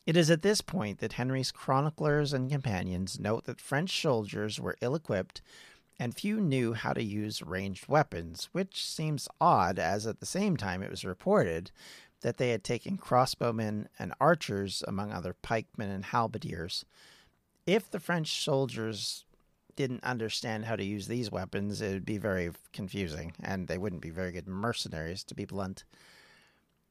It 0.05 0.15
is 0.15 0.29
at 0.29 0.43
this 0.43 0.61
point 0.61 0.99
that 0.99 1.13
Henry's 1.13 1.51
chroniclers 1.51 2.31
and 2.31 2.51
companions 2.51 3.19
note 3.19 3.45
that 3.45 3.59
French 3.59 4.01
soldiers 4.01 4.59
were 4.59 4.77
ill 4.81 4.93
equipped 4.93 5.41
and 5.99 6.15
few 6.15 6.39
knew 6.39 6.73
how 6.73 6.93
to 6.93 7.03
use 7.03 7.41
ranged 7.41 7.87
weapons, 7.87 8.49
which 8.51 8.83
seems 8.83 9.27
odd, 9.39 9.79
as 9.79 10.05
at 10.05 10.19
the 10.19 10.25
same 10.25 10.57
time 10.57 10.81
it 10.81 10.91
was 10.91 11.05
reported 11.05 11.71
that 12.21 12.37
they 12.37 12.49
had 12.49 12.63
taken 12.63 12.97
crossbowmen 12.97 13.87
and 13.99 14.13
archers, 14.19 14.83
among 14.87 15.11
other 15.11 15.35
pikemen 15.41 15.89
and 15.89 16.05
halberdiers. 16.05 16.85
If 17.65 17.89
the 17.89 17.99
French 17.99 18.43
soldiers 18.43 19.25
didn't 19.75 20.03
understand 20.03 20.65
how 20.65 20.75
to 20.75 20.83
use 20.83 21.07
these 21.07 21.31
weapons, 21.31 21.81
it 21.81 21.93
would 21.93 22.05
be 22.05 22.17
very 22.17 22.51
confusing, 22.73 23.33
and 23.43 23.67
they 23.67 23.77
wouldn't 23.77 24.01
be 24.01 24.09
very 24.09 24.31
good 24.31 24.47
mercenaries, 24.47 25.23
to 25.25 25.35
be 25.35 25.45
blunt. 25.45 25.83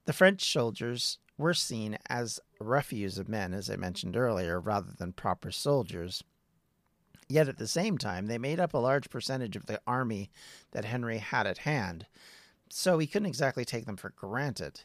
The 0.05 0.13
French 0.13 0.53
soldiers 0.53 1.19
were 1.39 1.55
seen 1.55 1.99
as 2.09 2.41
refuse 2.61 3.19
of 3.19 3.29
men, 3.29 3.55
as 3.55 3.71
I 3.71 3.77
mentioned 3.77 4.17
earlier, 4.17 4.61
rather 4.61 4.93
than 4.97 5.13
proper 5.13 5.51
soldiers. 5.51 6.23
Yet 7.29 7.49
at 7.49 7.59
the 7.59 7.67
same 7.67 7.99
time, 7.99 8.27
they 8.27 8.39
made 8.39 8.61
up 8.61 8.75
a 8.75 8.79
large 8.79 9.11
percentage 9.11 9.57
of 9.57 9.67
the 9.67 9.81
army 9.87 10.31
that 10.73 10.85
Henry 10.85 11.19
had 11.19 11.47
at 11.47 11.59
hand, 11.59 12.07
so 12.69 12.99
he 12.99 13.07
couldn't 13.07 13.27
exactly 13.27 13.65
take 13.65 13.87
them 13.87 13.97
for 13.97 14.11
granted. 14.11 14.83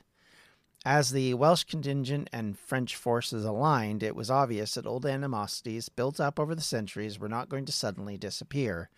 As 0.86 1.12
the 1.12 1.34
Welsh 1.34 1.66
contingent 1.66 2.30
and 2.32 2.58
French 2.58 2.96
forces 2.96 3.44
aligned, 3.44 4.02
it 4.02 4.16
was 4.16 4.32
obvious 4.32 4.76
that 4.76 4.88
old 4.88 5.06
animosities 5.06 5.90
built 5.90 6.22
up 6.22 6.40
over 6.40 6.56
the 6.56 6.62
centuries 6.62 7.20
were 7.20 7.28
not 7.28 7.50
going 7.50 7.66
to 7.66 7.72
suddenly 7.74 8.18
disappear. 8.18 8.90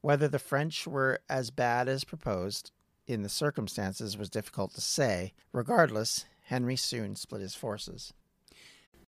Whether 0.00 0.28
the 0.28 0.38
French 0.38 0.86
were 0.86 1.20
as 1.28 1.50
bad 1.50 1.88
as 1.88 2.04
proposed 2.04 2.70
in 3.06 3.22
the 3.22 3.28
circumstances 3.28 4.16
was 4.16 4.30
difficult 4.30 4.74
to 4.74 4.80
say. 4.80 5.32
Regardless, 5.52 6.24
Henry 6.44 6.76
soon 6.76 7.16
split 7.16 7.40
his 7.40 7.54
forces. 7.56 8.12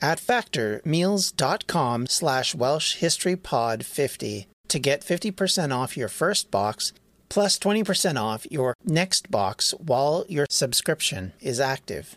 at 0.00 0.20
factormeals.com 0.20 2.06
slash 2.06 2.54
Welsh 2.54 2.94
History 2.96 3.36
Pod 3.36 3.84
50 3.84 4.46
to 4.68 4.78
get 4.78 5.00
50% 5.00 5.74
off 5.74 5.96
your 5.96 6.08
first 6.08 6.50
box 6.50 6.92
plus 7.28 7.58
20% 7.58 8.20
off 8.20 8.46
your 8.50 8.74
next 8.84 9.30
box 9.30 9.72
while 9.78 10.24
your 10.28 10.46
subscription 10.50 11.32
is 11.40 11.60
active. 11.60 12.16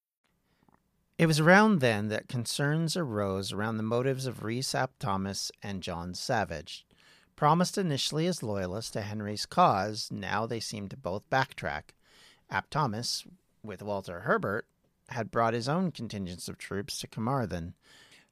It 1.21 1.27
was 1.27 1.39
around 1.39 1.81
then 1.81 2.07
that 2.07 2.27
concerns 2.27 2.97
arose 2.97 3.53
around 3.53 3.77
the 3.77 3.83
motives 3.83 4.25
of 4.25 4.41
Rhys 4.41 4.73
ap 4.73 4.93
Thomas 4.97 5.51
and 5.61 5.83
John 5.83 6.15
Savage. 6.15 6.83
Promised 7.35 7.77
initially 7.77 8.25
as 8.25 8.41
loyalists 8.41 8.89
to 8.93 9.01
Henry's 9.03 9.45
cause, 9.45 10.09
now 10.11 10.47
they 10.47 10.59
seemed 10.59 10.89
to 10.89 10.97
both 10.97 11.29
backtrack. 11.29 11.93
Ap 12.49 12.71
Thomas, 12.71 13.23
with 13.61 13.83
Walter 13.83 14.21
Herbert, 14.21 14.65
had 15.09 15.29
brought 15.29 15.53
his 15.53 15.69
own 15.69 15.91
contingents 15.91 16.49
of 16.49 16.57
troops 16.57 16.99
to 17.01 17.07
Carmarthen, 17.07 17.75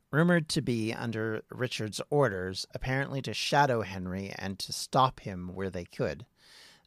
rumored 0.10 0.50
to 0.50 0.62
be 0.63 0.91
under 0.91 1.43
Richard's 1.51 2.01
orders, 2.10 2.65
apparently 2.74 3.22
to 3.22 3.36
shadow 3.36 3.84
Henry 3.84 4.34
and 4.39 4.58
to 4.58 4.74
stop 4.74 5.19
him 5.19 5.51
where 5.53 5.69
they 5.69 5.86
could. 5.86 6.25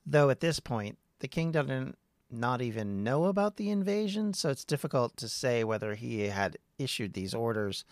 Though 0.04 0.30
at 0.30 0.40
this 0.40 0.59
point, 0.59 0.99
the 1.21 1.28
king 1.28 1.52
doesn't 1.52 1.97
not 2.32 2.62
even 2.62 3.02
know 3.02 3.24
about 3.24 3.56
the 3.56 3.70
invasion, 3.70 4.32
so 4.34 4.50
it's 4.50 4.64
difficult 4.64 5.16
to 5.18 5.28
say 5.28 5.64
whether 5.64 5.94
he 5.94 6.28
had 6.28 6.56
issued 6.78 7.14
these 7.14 7.34
orders 7.34 7.84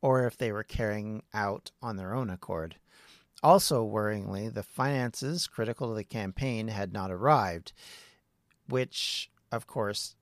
or 0.00 0.26
if 0.26 0.36
they 0.36 0.52
were 0.52 0.62
carrying 0.62 1.22
out 1.32 1.70
on 1.82 1.96
their 1.96 2.14
own 2.14 2.30
accord. 2.30 2.76
Also, 3.42 3.84
worryingly, 3.84 4.52
the 4.52 4.62
finances 4.62 5.46
critical 5.46 5.88
to 5.88 5.94
the 5.94 6.04
campaign 6.04 6.68
had 6.68 6.92
not 6.92 7.10
arrived, 7.10 7.72
which, 8.68 9.30
of 9.52 9.66
course, 9.66 10.16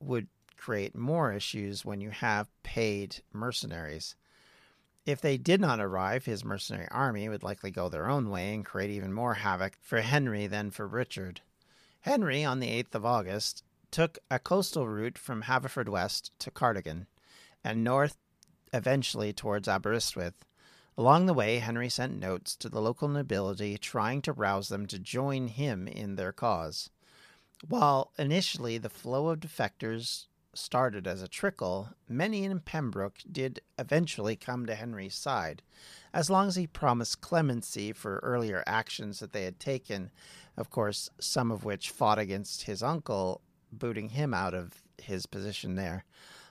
would 0.00 0.28
create 0.56 0.94
more 0.94 1.32
issues 1.32 1.84
when 1.84 2.00
you 2.00 2.10
have 2.10 2.48
paid 2.62 3.22
mercenaries. 3.32 4.14
If 5.04 5.20
they 5.20 5.36
did 5.36 5.60
not 5.60 5.80
arrive, 5.80 6.24
his 6.24 6.44
mercenary 6.44 6.86
army 6.90 7.28
would 7.28 7.42
likely 7.42 7.72
go 7.72 7.88
their 7.88 8.08
own 8.08 8.30
way 8.30 8.54
and 8.54 8.64
create 8.64 8.90
even 8.90 9.12
more 9.12 9.34
havoc 9.34 9.76
for 9.80 10.00
Henry 10.00 10.46
than 10.46 10.70
for 10.70 10.86
Richard. 10.86 11.40
Henry, 12.02 12.44
on 12.44 12.58
the 12.58 12.82
8th 12.82 12.96
of 12.96 13.06
August, 13.06 13.62
took 13.92 14.18
a 14.28 14.40
coastal 14.40 14.88
route 14.88 15.16
from 15.16 15.42
Haverfordwest 15.42 16.30
to 16.40 16.50
Cardigan 16.50 17.06
and 17.62 17.84
north 17.84 18.16
eventually 18.72 19.32
towards 19.32 19.68
Aberystwyth. 19.68 20.44
Along 20.98 21.26
the 21.26 21.34
way, 21.34 21.58
Henry 21.58 21.88
sent 21.88 22.18
notes 22.18 22.56
to 22.56 22.68
the 22.68 22.80
local 22.80 23.06
nobility 23.06 23.78
trying 23.78 24.20
to 24.22 24.32
rouse 24.32 24.68
them 24.68 24.86
to 24.86 24.98
join 24.98 25.46
him 25.46 25.86
in 25.86 26.16
their 26.16 26.32
cause. 26.32 26.90
While 27.68 28.10
initially 28.18 28.78
the 28.78 28.90
flow 28.90 29.28
of 29.28 29.38
defectors 29.38 30.26
started 30.54 31.06
as 31.06 31.22
a 31.22 31.28
trickle, 31.28 31.90
many 32.08 32.44
in 32.44 32.60
Pembroke 32.60 33.18
did 33.30 33.60
eventually 33.78 34.36
come 34.36 34.66
to 34.66 34.74
Henry's 34.74 35.14
side, 35.14 35.62
as 36.12 36.28
long 36.28 36.48
as 36.48 36.56
he 36.56 36.66
promised 36.66 37.20
clemency 37.20 37.92
for 37.92 38.18
earlier 38.22 38.62
actions 38.66 39.20
that 39.20 39.32
they 39.32 39.44
had 39.44 39.58
taken, 39.58 40.10
of 40.56 40.70
course, 40.70 41.10
some 41.18 41.50
of 41.50 41.64
which 41.64 41.90
fought 41.90 42.18
against 42.18 42.64
his 42.64 42.82
uncle, 42.82 43.40
booting 43.72 44.10
him 44.10 44.34
out 44.34 44.54
of 44.54 44.82
his 44.98 45.26
position 45.26 45.74
there. 45.74 46.04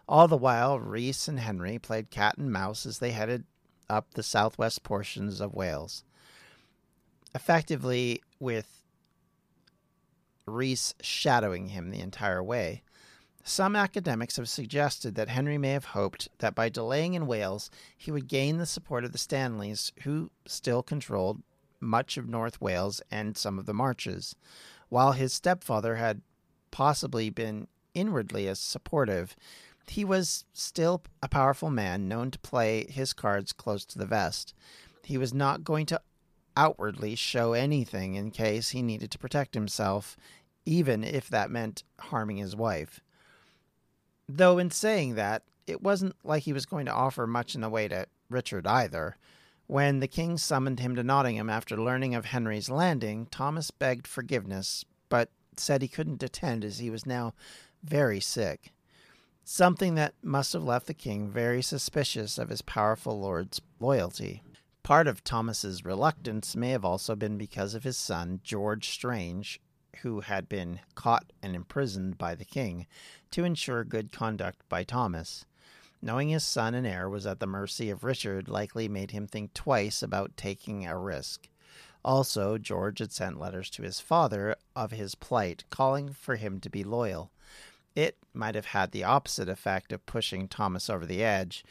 All 0.07 0.27
the 0.27 0.37
while, 0.37 0.79
Rhys 0.79 1.27
and 1.27 1.39
Henry 1.39 1.79
played 1.79 2.09
cat 2.09 2.37
and 2.37 2.51
mouse 2.51 2.85
as 2.85 2.99
they 2.99 3.11
headed 3.11 3.45
up 3.89 4.13
the 4.13 4.23
southwest 4.23 4.83
portions 4.83 5.39
of 5.39 5.53
Wales. 5.53 6.03
Effectively, 7.35 8.21
with 8.39 8.83
Rhys 10.45 10.95
shadowing 11.01 11.67
him 11.67 11.91
the 11.91 11.99
entire 11.99 12.43
way. 12.43 12.83
Some 13.43 13.75
academics 13.75 14.37
have 14.37 14.47
suggested 14.47 15.15
that 15.15 15.29
Henry 15.29 15.57
may 15.57 15.71
have 15.71 15.85
hoped 15.85 16.29
that 16.39 16.53
by 16.53 16.69
delaying 16.69 17.15
in 17.15 17.25
Wales, 17.25 17.71
he 17.97 18.11
would 18.11 18.27
gain 18.27 18.57
the 18.57 18.65
support 18.65 19.03
of 19.03 19.11
the 19.11 19.17
Stanleys, 19.17 19.91
who 20.03 20.29
still 20.45 20.83
controlled 20.83 21.41
much 21.79 22.17
of 22.17 22.29
North 22.29 22.61
Wales 22.61 23.01
and 23.09 23.35
some 23.35 23.57
of 23.57 23.65
the 23.65 23.73
marches, 23.73 24.35
while 24.89 25.13
his 25.13 25.33
stepfather 25.33 25.95
had 25.95 26.21
possibly 26.69 27.29
been 27.29 27.67
inwardly 27.93 28.47
as 28.47 28.59
supportive. 28.59 29.35
He 29.87 30.05
was 30.05 30.45
still 30.53 31.01
a 31.23 31.27
powerful 31.27 31.71
man, 31.71 32.07
known 32.07 32.31
to 32.31 32.39
play 32.39 32.85
his 32.89 33.11
cards 33.11 33.51
close 33.51 33.85
to 33.85 33.97
the 33.97 34.05
vest. 34.05 34.53
He 35.03 35.17
was 35.17 35.33
not 35.33 35.63
going 35.63 35.87
to 35.87 36.01
outwardly 36.55 37.15
show 37.15 37.53
anything 37.53 38.15
in 38.15 38.29
case 38.29 38.69
he 38.69 38.81
needed 38.81 39.09
to 39.11 39.17
protect 39.17 39.55
himself, 39.55 40.15
even 40.65 41.03
if 41.03 41.27
that 41.29 41.49
meant 41.49 41.83
harming 41.99 42.37
his 42.37 42.55
wife. 42.55 43.01
Though, 44.33 44.59
in 44.59 44.71
saying 44.71 45.15
that, 45.15 45.43
it 45.67 45.81
wasn't 45.81 46.15
like 46.23 46.43
he 46.43 46.53
was 46.53 46.65
going 46.65 46.85
to 46.85 46.93
offer 46.93 47.27
much 47.27 47.53
in 47.53 47.59
the 47.59 47.69
way 47.69 47.89
to 47.89 48.05
Richard 48.29 48.65
either. 48.65 49.17
When 49.67 49.99
the 49.99 50.07
king 50.07 50.37
summoned 50.37 50.79
him 50.79 50.95
to 50.95 51.03
Nottingham 51.03 51.49
after 51.49 51.75
learning 51.75 52.15
of 52.15 52.25
Henry's 52.25 52.69
landing, 52.69 53.25
Thomas 53.25 53.71
begged 53.71 54.07
forgiveness, 54.07 54.85
but 55.09 55.29
said 55.57 55.81
he 55.81 55.89
couldn't 55.89 56.23
attend 56.23 56.63
as 56.63 56.79
he 56.79 56.89
was 56.89 57.05
now 57.05 57.33
very 57.83 58.21
sick. 58.21 58.71
Something 59.43 59.95
that 59.95 60.13
must 60.23 60.53
have 60.53 60.63
left 60.63 60.87
the 60.87 60.93
king 60.93 61.29
very 61.29 61.61
suspicious 61.61 62.37
of 62.37 62.49
his 62.49 62.61
powerful 62.61 63.19
lord's 63.19 63.59
loyalty. 63.81 64.43
Part 64.81 65.07
of 65.07 65.25
Thomas's 65.25 65.83
reluctance 65.83 66.55
may 66.55 66.69
have 66.69 66.85
also 66.85 67.17
been 67.17 67.37
because 67.37 67.73
of 67.73 67.83
his 67.83 67.97
son, 67.97 68.39
George 68.43 68.89
Strange, 68.89 69.59
who 70.01 70.21
had 70.21 70.47
been 70.47 70.79
caught 70.95 71.33
and 71.43 71.55
imprisoned 71.55 72.17
by 72.17 72.33
the 72.33 72.45
king 72.45 72.87
to 73.31 73.43
ensure 73.43 73.83
good 73.83 74.11
conduct 74.11 74.67
by 74.69 74.83
Thomas. 74.83 75.45
Knowing 76.01 76.29
his 76.29 76.43
son 76.43 76.73
and 76.73 76.87
heir 76.87 77.09
was 77.09 77.25
at 77.25 77.39
the 77.39 77.47
mercy 77.47 77.89
of 77.89 78.03
Richard 78.03 78.47
likely 78.47 78.87
made 78.87 79.11
him 79.11 79.27
think 79.27 79.53
twice 79.53 80.01
about 80.01 80.35
taking 80.35 80.85
a 80.85 80.97
risk. 80.97 81.47
Also, 82.03 82.57
George 82.57 82.99
had 82.99 83.11
sent 83.11 83.39
letters 83.39 83.69
to 83.69 83.83
his 83.83 83.99
father 83.99 84.55
of 84.75 84.91
his 84.91 85.13
plight, 85.13 85.63
calling 85.69 86.11
for 86.11 86.35
him 86.35 86.59
to 86.59 86.69
be 86.69 86.83
loyal. 86.83 87.31
It 87.95 88.17
might 88.33 88.55
have 88.55 88.67
had 88.67 88.91
the 88.91 89.03
opposite 89.03 89.49
effect 89.49 89.91
of 89.91 90.05
pushing 90.05 90.47
Thomas 90.47 90.89
over 90.89 91.05
the 91.05 91.23
edge, 91.23 91.63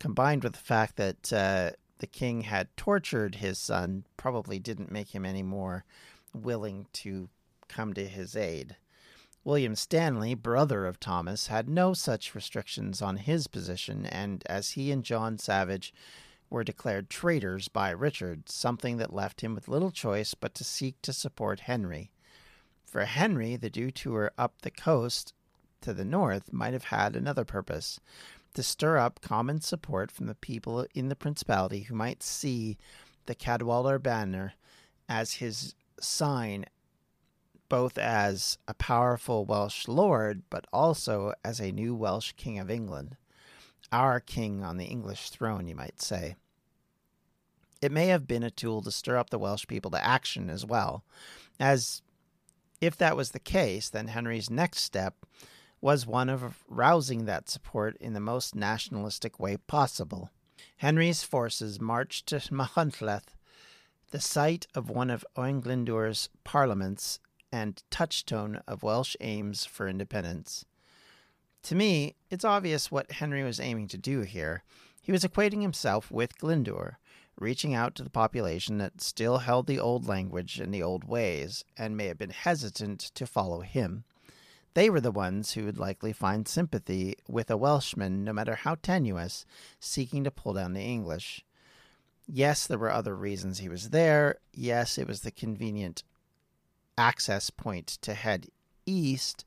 combined 0.00 0.42
with 0.42 0.54
the 0.54 0.58
fact 0.58 0.96
that 0.96 1.32
uh, 1.32 1.70
the 1.98 2.06
king 2.06 2.42
had 2.42 2.76
tortured 2.76 3.36
his 3.36 3.58
son, 3.58 4.04
probably 4.16 4.58
didn't 4.58 4.90
make 4.90 5.14
him 5.14 5.24
any 5.24 5.42
more 5.42 5.84
willing 6.34 6.86
to 6.94 7.28
come 7.68 7.94
to 7.94 8.08
his 8.08 8.34
aid. 8.34 8.76
William 9.46 9.76
Stanley, 9.76 10.34
brother 10.34 10.86
of 10.86 10.98
Thomas, 10.98 11.46
had 11.46 11.68
no 11.68 11.94
such 11.94 12.34
restrictions 12.34 13.00
on 13.00 13.16
his 13.16 13.46
position, 13.46 14.04
and 14.04 14.42
as 14.46 14.72
he 14.72 14.90
and 14.90 15.04
John 15.04 15.38
Savage 15.38 15.94
were 16.50 16.64
declared 16.64 17.08
traitors 17.08 17.68
by 17.68 17.90
Richard, 17.90 18.48
something 18.48 18.96
that 18.96 19.14
left 19.14 19.42
him 19.42 19.54
with 19.54 19.68
little 19.68 19.92
choice 19.92 20.34
but 20.34 20.52
to 20.56 20.64
seek 20.64 21.00
to 21.02 21.12
support 21.12 21.60
Henry. 21.60 22.10
For 22.84 23.04
Henry, 23.04 23.54
the 23.54 23.70
detour 23.70 24.32
up 24.36 24.62
the 24.62 24.70
coast 24.72 25.32
to 25.82 25.94
the 25.94 26.04
north 26.04 26.52
might 26.52 26.72
have 26.72 26.86
had 26.86 27.14
another 27.14 27.44
purpose 27.44 28.00
to 28.54 28.64
stir 28.64 28.96
up 28.96 29.20
common 29.20 29.60
support 29.60 30.10
from 30.10 30.26
the 30.26 30.34
people 30.34 30.84
in 30.92 31.08
the 31.08 31.14
principality 31.14 31.82
who 31.82 31.94
might 31.94 32.20
see 32.20 32.78
the 33.26 33.34
Cadwaladr 33.36 34.02
banner 34.02 34.54
as 35.08 35.34
his 35.34 35.76
sign 36.00 36.66
both 37.68 37.98
as 37.98 38.58
a 38.68 38.74
powerful 38.74 39.44
Welsh 39.44 39.88
lord, 39.88 40.42
but 40.50 40.66
also 40.72 41.32
as 41.44 41.60
a 41.60 41.72
new 41.72 41.94
Welsh 41.94 42.32
king 42.32 42.58
of 42.58 42.70
England. 42.70 43.16
Our 43.92 44.20
king 44.20 44.62
on 44.62 44.76
the 44.76 44.86
English 44.86 45.30
throne, 45.30 45.66
you 45.68 45.74
might 45.74 46.00
say. 46.00 46.36
It 47.80 47.92
may 47.92 48.06
have 48.08 48.26
been 48.26 48.42
a 48.42 48.50
tool 48.50 48.82
to 48.82 48.90
stir 48.90 49.16
up 49.16 49.30
the 49.30 49.38
Welsh 49.38 49.66
people 49.66 49.90
to 49.92 50.04
action 50.04 50.50
as 50.50 50.64
well, 50.64 51.04
as 51.60 52.02
if 52.80 52.96
that 52.96 53.16
was 53.16 53.30
the 53.30 53.38
case, 53.38 53.88
then 53.88 54.08
Henry's 54.08 54.50
next 54.50 54.80
step 54.80 55.24
was 55.80 56.06
one 56.06 56.28
of 56.28 56.64
rousing 56.68 57.26
that 57.26 57.48
support 57.48 57.96
in 57.98 58.12
the 58.12 58.20
most 58.20 58.54
nationalistic 58.54 59.38
way 59.38 59.56
possible. 59.56 60.30
Henry's 60.78 61.22
forces 61.22 61.80
marched 61.80 62.26
to 62.26 62.36
Machynlleth, 62.50 63.36
the 64.10 64.20
site 64.20 64.66
of 64.74 64.90
one 64.90 65.10
of 65.10 65.24
Owain 65.36 65.86
parliaments 66.44 67.18
and 67.52 67.82
touchstone 67.90 68.60
of 68.66 68.82
Welsh 68.82 69.16
aims 69.20 69.64
for 69.64 69.88
independence. 69.88 70.64
To 71.64 71.74
me, 71.74 72.14
it's 72.30 72.44
obvious 72.44 72.90
what 72.90 73.12
Henry 73.12 73.42
was 73.42 73.58
aiming 73.60 73.88
to 73.88 73.98
do 73.98 74.20
here. 74.20 74.62
He 75.02 75.12
was 75.12 75.24
equating 75.24 75.62
himself 75.62 76.10
with 76.10 76.38
Glyndwr, 76.38 76.96
reaching 77.38 77.74
out 77.74 77.94
to 77.96 78.02
the 78.02 78.10
population 78.10 78.78
that 78.78 79.00
still 79.00 79.38
held 79.38 79.66
the 79.66 79.78
old 79.78 80.06
language 80.06 80.58
and 80.58 80.72
the 80.72 80.82
old 80.82 81.04
ways, 81.04 81.64
and 81.76 81.96
may 81.96 82.06
have 82.06 82.18
been 82.18 82.30
hesitant 82.30 83.00
to 83.14 83.26
follow 83.26 83.60
him. 83.60 84.04
They 84.74 84.90
were 84.90 85.00
the 85.00 85.10
ones 85.10 85.52
who 85.52 85.64
would 85.64 85.78
likely 85.78 86.12
find 86.12 86.46
sympathy 86.46 87.16
with 87.28 87.50
a 87.50 87.56
Welshman, 87.56 88.24
no 88.24 88.32
matter 88.32 88.56
how 88.56 88.74
tenuous, 88.74 89.46
seeking 89.80 90.22
to 90.24 90.30
pull 90.30 90.52
down 90.52 90.74
the 90.74 90.82
English. 90.82 91.44
Yes, 92.26 92.66
there 92.66 92.78
were 92.78 92.90
other 92.90 93.16
reasons 93.16 93.58
he 93.58 93.68
was 93.68 93.90
there. 93.90 94.36
Yes, 94.52 94.98
it 94.98 95.08
was 95.08 95.20
the 95.20 95.30
convenient 95.30 96.02
access 96.98 97.50
point 97.50 97.86
to 98.02 98.14
head 98.14 98.46
east, 98.86 99.44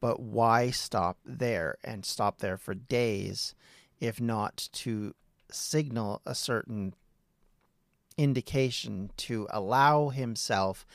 but 0.00 0.20
why 0.20 0.70
stop 0.70 1.18
there 1.24 1.76
and 1.82 2.04
stop 2.04 2.38
there 2.38 2.56
for 2.56 2.74
days 2.74 3.54
if 4.00 4.20
not 4.20 4.68
to 4.72 5.14
signal 5.50 6.20
a 6.26 6.34
certain 6.34 6.94
indication 8.16 9.10
to 9.16 9.46
allow 9.50 10.08
himself 10.10 10.86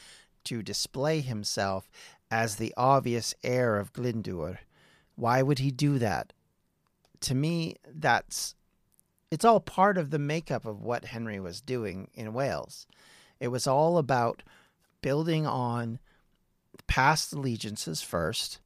to 0.44 0.62
display 0.62 1.22
himself 1.22 1.90
as 2.32 2.56
the 2.56 2.74
obvious 2.78 3.34
heir 3.44 3.78
of 3.78 3.94
Glyndwr? 3.94 4.60
Why 5.16 5.42
would 5.42 5.60
he 5.60 5.72
do 5.72 6.00
that? 6.00 6.34
To 7.22 7.36
me, 7.36 7.76
that's 7.86 8.56
it's 9.32 9.46
all 9.46 9.60
part 9.60 9.98
of 9.98 10.10
the 10.10 10.20
makeup 10.20 10.66
of 10.66 10.82
what 10.82 11.06
Henry 11.06 11.40
was 11.40 11.62
doing 11.62 12.10
in 12.14 12.34
Wales. 12.34 12.88
It 13.40 13.50
was 13.50 13.68
all 13.68 13.98
about 13.98 14.42
building 15.02 15.46
on 15.46 16.00
past 16.88 17.34
allegiances 17.34 18.02
first 18.02 18.60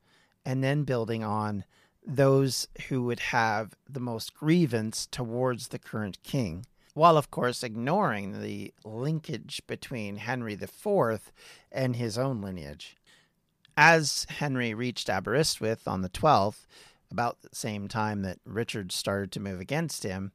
and 0.46 0.64
then 0.64 0.84
building 0.84 1.24
on 1.24 1.64
those 2.06 2.68
who 2.90 3.04
would 3.04 3.20
have 3.20 3.76
the 3.90 4.00
most 4.00 4.34
grievance 4.34 5.06
towards 5.06 5.70
the 5.70 5.80
current 5.80 6.22
king, 6.24 6.66
while 6.94 7.18
of 7.18 7.32
course 7.32 7.64
ignoring 7.64 8.42
the 8.42 8.74
linkage 8.84 9.62
between 9.68 10.18
Henry 10.18 10.54
IV 10.54 11.32
and 11.72 11.96
his 11.96 12.18
own 12.18 12.42
lineage. 12.42 12.98
As 13.76 14.28
Henry 14.30 14.74
reached 14.74 15.10
Aberystwyth 15.10 15.88
on 15.88 16.02
the 16.02 16.10
12th, 16.10 16.66
about 17.10 17.42
the 17.42 17.56
same 17.56 17.88
time 17.88 18.24
that 18.24 18.40
Richard 18.44 18.92
started 18.92 19.32
to 19.32 19.40
move 19.40 19.60
against 19.60 20.04
him, 20.04 20.32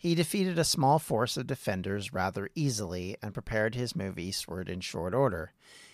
he 0.00 0.14
defeated 0.14 0.58
a 0.58 0.64
small 0.64 0.98
force 0.98 1.36
of 1.36 1.46
defenders 1.46 2.10
rather 2.10 2.48
easily 2.54 3.18
and 3.22 3.34
prepared 3.34 3.74
his 3.74 3.94
move 3.94 4.18
eastward 4.18 4.66
in 4.70 4.80
short 4.80 5.12
order. 5.12 5.52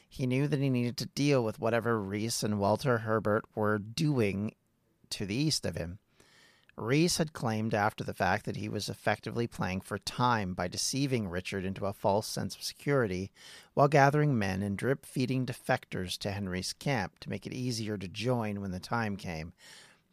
He 0.08 0.28
knew 0.28 0.46
that 0.46 0.60
he 0.60 0.70
needed 0.70 0.96
to 0.98 1.06
deal 1.06 1.42
with 1.42 1.58
whatever 1.58 2.00
Rhys 2.00 2.44
and 2.44 2.60
Walter 2.60 2.98
Herbert 2.98 3.44
were 3.56 3.80
doing 3.80 4.54
to 5.10 5.26
the 5.26 5.34
east 5.34 5.66
of 5.66 5.74
him. 5.74 5.98
Rhys 6.76 7.16
had 7.16 7.32
claimed 7.32 7.74
after 7.74 8.04
the 8.04 8.14
fact 8.14 8.44
that 8.44 8.54
he 8.54 8.68
was 8.68 8.88
effectively 8.88 9.48
playing 9.48 9.80
for 9.80 9.98
time 9.98 10.54
by 10.54 10.68
deceiving 10.68 11.28
Richard 11.28 11.64
into 11.64 11.86
a 11.86 11.92
false 11.92 12.28
sense 12.28 12.54
of 12.54 12.62
security 12.62 13.32
while 13.74 13.88
gathering 13.88 14.38
men 14.38 14.62
and 14.62 14.78
drip 14.78 15.04
feeding 15.04 15.44
defectors 15.44 16.16
to 16.18 16.30
Henry's 16.30 16.72
camp 16.72 17.18
to 17.18 17.30
make 17.30 17.44
it 17.44 17.52
easier 17.52 17.98
to 17.98 18.06
join 18.06 18.60
when 18.60 18.70
the 18.70 18.78
time 18.78 19.16
came. 19.16 19.52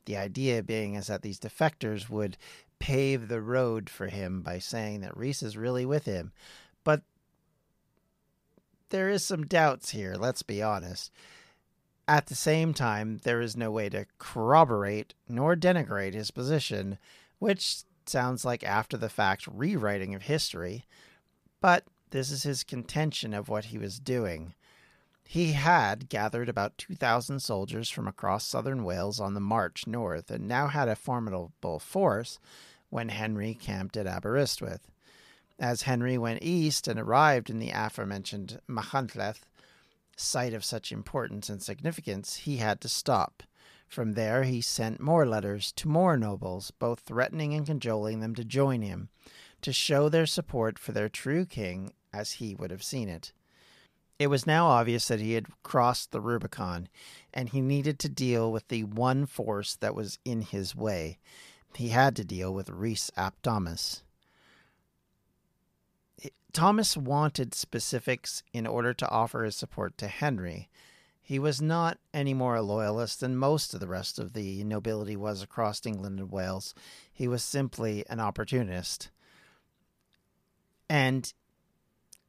The 0.06 0.18
idea 0.18 0.64
being 0.64 0.96
is 0.96 1.08
that 1.08 1.22
these 1.22 1.40
defectors 1.40 2.10
would 2.10 2.38
pave 2.80 3.28
the 3.28 3.42
road 3.42 3.90
for 3.90 4.08
him 4.08 4.42
by 4.42 4.60
saying 4.60 5.02
that 5.02 5.16
Rhys 5.16 5.42
is 5.42 5.58
really 5.58 5.86
with 5.86 6.06
him. 6.06 6.32
But 6.84 7.02
there 8.90 9.10
is 9.10 9.24
some 9.24 9.46
doubts 9.46 9.92
here, 9.92 10.16
let's 10.16 10.44
be 10.44 10.62
honest. 10.62 11.12
At 12.08 12.28
the 12.28 12.36
same 12.36 12.74
time, 12.74 13.20
there 13.24 13.42
is 13.42 13.56
no 13.56 13.72
way 13.72 13.90
to 13.90 14.06
corroborate 14.18 15.14
nor 15.28 15.56
denigrate 15.56 16.14
his 16.14 16.32
position, 16.32 16.98
which 17.40 17.84
sounds 18.06 18.44
like 18.44 18.64
after 18.64 18.98
the 18.98 19.10
fact 19.10 19.48
rewriting 19.48 20.14
of 20.14 20.24
history, 20.24 20.86
but 21.62 21.86
this 22.10 22.30
is 22.30 22.44
his 22.44 22.64
contention 22.64 23.34
of 23.34 23.50
what 23.50 23.66
he 23.66 23.78
was 23.78 24.00
doing. 24.00 24.54
He 25.26 25.54
had 25.54 26.10
gathered 26.10 26.50
about 26.50 26.78
2,000 26.78 27.40
soldiers 27.40 27.90
from 27.90 28.08
across 28.08 28.46
southern 28.46 28.84
Wales 28.84 29.20
on 29.20 29.34
the 29.34 29.40
march 29.40 29.88
north 29.88 30.30
and 30.30 30.48
now 30.48 30.68
had 30.68 30.88
a 30.88 30.96
formidable 30.96 31.80
force 31.80 32.40
when 32.90 33.10
Henry 33.10 33.56
camped 33.56 33.98
at 33.98 34.06
Aberystwyth. 34.06 34.88
As 35.60 35.84
Henry 35.84 36.18
went 36.18 36.44
east 36.44 36.88
and 36.88 37.00
arrived 37.00 37.50
in 37.50 37.60
the 37.60 37.72
aforementioned 37.72 38.60
Machynlleth, 38.68 39.46
site 40.16 40.54
of 40.54 40.66
such 40.66 40.92
importance 40.92 41.50
and 41.50 41.62
significance, 41.62 42.36
he 42.36 42.58
had 42.58 42.82
to 42.82 42.90
stop. 42.90 43.44
From 43.88 44.14
there, 44.14 44.44
he 44.44 44.62
sent 44.62 45.00
more 45.00 45.26
letters 45.26 45.72
to 45.74 45.88
more 45.88 46.18
nobles, 46.18 46.72
both 46.72 47.02
threatening 47.02 47.54
and 47.54 47.66
cajoling 47.66 48.20
them 48.20 48.36
to 48.36 48.44
join 48.44 48.82
him, 48.82 49.10
to 49.62 49.72
show 49.72 50.10
their 50.10 50.26
support 50.26 50.78
for 50.78 50.92
their 50.92 51.10
true 51.10 51.46
king 51.46 51.94
as 52.12 52.34
he 52.34 52.56
would 52.56 52.72
have 52.72 52.84
seen 52.84 53.10
it. 53.10 53.34
It 54.20 54.28
was 54.28 54.48
now 54.48 54.68
obvious 54.68 55.08
that 55.08 55.20
he 55.20 55.34
had 55.34 55.48
crossed 55.64 56.12
the 56.12 56.22
Rubicon, 56.22 56.88
and 57.34 57.50
he 57.50 57.62
needed 57.62 58.00
to 58.00 58.10
deal 58.10 58.52
with 58.52 58.68
the 58.68 58.84
one 58.84 59.26
force 59.26 59.76
that 59.78 59.96
was 59.96 60.20
in 60.24 60.42
his 60.42 60.76
way. 60.76 61.18
He 61.76 61.90
had 61.90 62.16
to 62.18 62.24
deal 62.24 62.54
with 62.54 62.70
Rhys 62.70 63.12
ap 63.18 63.42
Thomas. 63.42 64.04
Thomas 66.54 66.96
wanted 66.96 67.56
specifics 67.56 68.44
in 68.54 68.68
order 68.68 68.94
to 68.94 69.10
offer 69.10 69.44
his 69.44 69.56
support 69.56 69.98
to 69.98 70.08
Henry. 70.08 70.70
He 71.20 71.40
was 71.40 71.62
not 71.62 71.98
any 72.14 72.36
more 72.36 72.56
a 72.56 72.62
loyalist 72.62 73.22
than 73.22 73.36
most 73.36 73.74
of 73.74 73.80
the 73.80 73.88
rest 73.88 74.20
of 74.20 74.34
the 74.34 74.64
nobility 74.64 75.16
was 75.16 75.42
across 75.42 75.84
England 75.86 76.20
and 76.20 76.32
Wales. 76.32 76.76
He 77.12 77.28
was 77.28 77.44
simply 77.44 78.06
an 78.08 78.20
opportunist. 78.20 79.10
And 80.88 81.34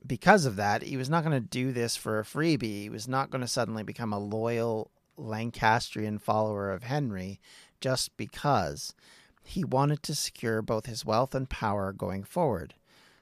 because 0.06 0.44
of 0.44 0.56
that, 0.56 0.82
he 0.82 0.96
was 0.96 1.08
not 1.08 1.24
going 1.24 1.40
to 1.40 1.48
do 1.48 1.72
this 1.72 1.96
for 1.96 2.18
a 2.18 2.24
freebie. 2.24 2.82
He 2.82 2.88
was 2.90 3.08
not 3.08 3.30
going 3.30 3.40
to 3.40 3.48
suddenly 3.48 3.82
become 3.82 4.12
a 4.12 4.18
loyal 4.18 4.90
Lancastrian 5.16 6.18
follower 6.18 6.70
of 6.70 6.82
Henry 6.82 7.40
just 7.80 8.16
because. 8.16 8.94
He 9.42 9.64
wanted 9.64 10.02
to 10.04 10.14
secure 10.14 10.62
both 10.62 10.86
his 10.86 11.04
wealth 11.04 11.34
and 11.34 11.48
power 11.48 11.92
going 11.92 12.24
forward. 12.24 12.74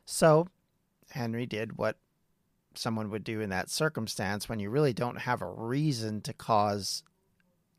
So 0.04 0.48
Henry 1.10 1.46
did 1.46 1.78
what 1.78 1.96
someone 2.74 3.10
would 3.10 3.24
do 3.24 3.40
in 3.40 3.50
that 3.50 3.68
circumstance 3.68 4.48
when 4.48 4.58
you 4.58 4.70
really 4.70 4.92
don't 4.92 5.20
have 5.20 5.42
a 5.42 5.46
reason 5.46 6.20
to 6.22 6.32
cause 6.32 7.02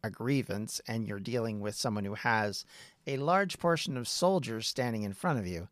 a 0.03 0.09
grievance 0.09 0.81
and 0.87 1.07
you're 1.07 1.19
dealing 1.19 1.61
with 1.61 1.75
someone 1.75 2.05
who 2.05 2.13
has 2.13 2.65
a 3.07 3.17
large 3.17 3.57
portion 3.57 3.97
of 3.97 4.07
soldiers 4.07 4.67
standing 4.67 5.03
in 5.03 5.13
front 5.13 5.39
of 5.39 5.47
you. 5.47 5.67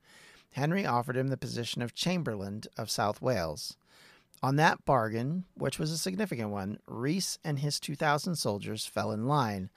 Henry 0.52 0.86
offered 0.86 1.18
him 1.18 1.30
the 1.30 1.38
position 1.38 1.82
of 1.82 1.94
Chamberlain 1.94 2.64
of 2.78 2.90
South 2.90 3.22
Wales. 3.22 3.78
On 4.44 4.56
that 4.56 4.86
bargain, 4.86 5.46
which 5.54 5.78
was 5.78 5.92
a 5.92 5.98
significant 5.98 6.50
one, 6.50 6.80
Rhys 6.88 7.38
and 7.44 7.60
his 7.60 7.80
2,000 7.80 8.36
soldiers 8.36 8.86
fell 8.86 9.12
in 9.12 9.28
line. 9.28 9.70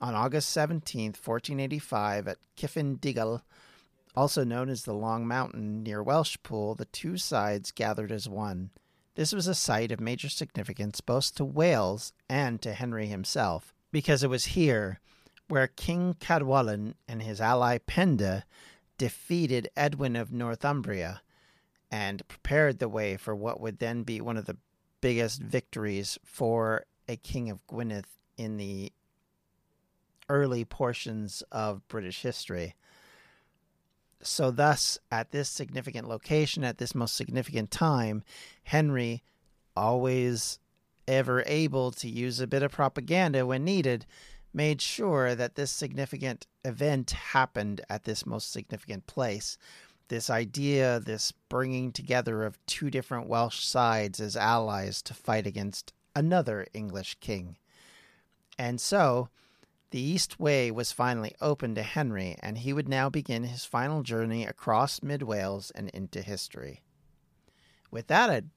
On 0.00 0.14
August 0.14 0.50
17, 0.50 1.10
1485, 1.10 2.28
at 2.28 2.38
Cyffin 2.56 2.98
also 4.16 4.42
known 4.42 4.68
as 4.68 4.84
the 4.84 4.94
Long 4.94 5.26
Mountain 5.26 5.84
near 5.84 6.02
Welshpool, 6.02 6.76
the 6.76 6.86
two 6.86 7.16
sides 7.16 7.70
gathered 7.70 8.10
as 8.10 8.28
one. 8.28 8.70
This 9.14 9.32
was 9.32 9.46
a 9.46 9.54
site 9.54 9.92
of 9.92 10.00
major 10.00 10.28
significance 10.28 11.00
both 11.00 11.34
to 11.36 11.44
Wales 11.44 12.12
and 12.28 12.60
to 12.62 12.72
Henry 12.72 13.06
himself, 13.06 13.72
because 13.92 14.22
it 14.22 14.30
was 14.30 14.46
here 14.46 15.00
where 15.48 15.66
King 15.68 16.14
Cadwallon 16.20 16.94
and 17.08 17.22
his 17.22 17.40
ally 17.40 17.78
Penda 17.78 18.44
defeated 18.98 19.70
Edwin 19.76 20.16
of 20.16 20.32
Northumbria 20.32 21.22
and 21.90 22.26
prepared 22.28 22.78
the 22.78 22.88
way 22.88 23.16
for 23.16 23.34
what 23.34 23.60
would 23.60 23.78
then 23.78 24.02
be 24.02 24.20
one 24.20 24.36
of 24.36 24.44
the 24.44 24.56
biggest 25.00 25.40
victories 25.40 26.18
for 26.24 26.84
a 27.08 27.16
king 27.16 27.48
of 27.48 27.66
Gwynedd 27.66 28.04
in 28.36 28.56
the 28.56 28.92
early 30.28 30.64
portions 30.64 31.42
of 31.50 31.86
British 31.88 32.22
history. 32.22 32.74
So, 34.20 34.50
thus, 34.50 34.98
at 35.10 35.30
this 35.30 35.48
significant 35.48 36.08
location, 36.08 36.64
at 36.64 36.78
this 36.78 36.94
most 36.94 37.16
significant 37.16 37.70
time, 37.70 38.24
Henry, 38.64 39.22
always 39.76 40.58
ever 41.06 41.42
able 41.46 41.92
to 41.92 42.08
use 42.08 42.40
a 42.40 42.46
bit 42.46 42.62
of 42.62 42.72
propaganda 42.72 43.46
when 43.46 43.64
needed, 43.64 44.04
made 44.52 44.80
sure 44.80 45.34
that 45.34 45.54
this 45.54 45.70
significant 45.70 46.46
event 46.64 47.10
happened 47.10 47.80
at 47.88 48.04
this 48.04 48.26
most 48.26 48.52
significant 48.52 49.06
place. 49.06 49.58
This 50.08 50.30
idea, 50.30 51.00
this 51.00 51.32
bringing 51.48 51.92
together 51.92 52.44
of 52.44 52.64
two 52.66 52.90
different 52.90 53.28
Welsh 53.28 53.64
sides 53.64 54.20
as 54.20 54.36
allies 54.36 55.02
to 55.02 55.14
fight 55.14 55.46
against 55.46 55.92
another 56.16 56.66
English 56.72 57.18
king. 57.20 57.56
And 58.58 58.80
so, 58.80 59.28
the 59.90 60.00
East 60.00 60.38
Way 60.38 60.70
was 60.70 60.92
finally 60.92 61.34
open 61.40 61.74
to 61.74 61.82
Henry, 61.82 62.36
and 62.40 62.58
he 62.58 62.72
would 62.72 62.88
now 62.88 63.08
begin 63.08 63.44
his 63.44 63.64
final 63.64 64.02
journey 64.02 64.44
across 64.44 65.02
mid 65.02 65.22
Wales 65.22 65.70
and 65.74 65.88
into 65.90 66.20
history. 66.20 66.82
With 67.90 68.08
that, 68.08 68.28
I'd 68.28 68.50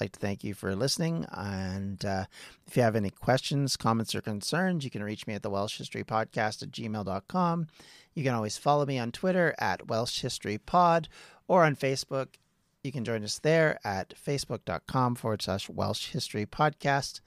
like 0.00 0.12
to 0.12 0.20
thank 0.20 0.44
you 0.44 0.54
for 0.54 0.74
listening. 0.74 1.26
And 1.32 2.04
uh, 2.04 2.24
if 2.66 2.76
you 2.76 2.82
have 2.82 2.96
any 2.96 3.10
questions, 3.10 3.76
comments, 3.76 4.14
or 4.14 4.20
concerns, 4.20 4.84
you 4.84 4.90
can 4.90 5.02
reach 5.02 5.26
me 5.26 5.34
at 5.34 5.42
the 5.42 5.50
Welsh 5.50 5.78
History 5.78 6.04
Podcast 6.04 6.62
at 6.62 6.70
gmail.com. 6.70 7.66
You 8.14 8.24
can 8.24 8.34
always 8.34 8.56
follow 8.56 8.86
me 8.86 8.98
on 8.98 9.12
Twitter 9.12 9.54
at 9.58 9.88
Welsh 9.88 10.20
History 10.20 10.58
Pod 10.58 11.08
or 11.48 11.64
on 11.64 11.76
Facebook. 11.76 12.34
You 12.82 12.92
can 12.92 13.04
join 13.04 13.24
us 13.24 13.38
there 13.38 13.78
at 13.84 14.14
facebook.com 14.14 15.14
forward 15.14 15.42
slash 15.42 15.68
Welsh 15.68 16.10
History 16.10 16.46
Podcast. 16.46 17.20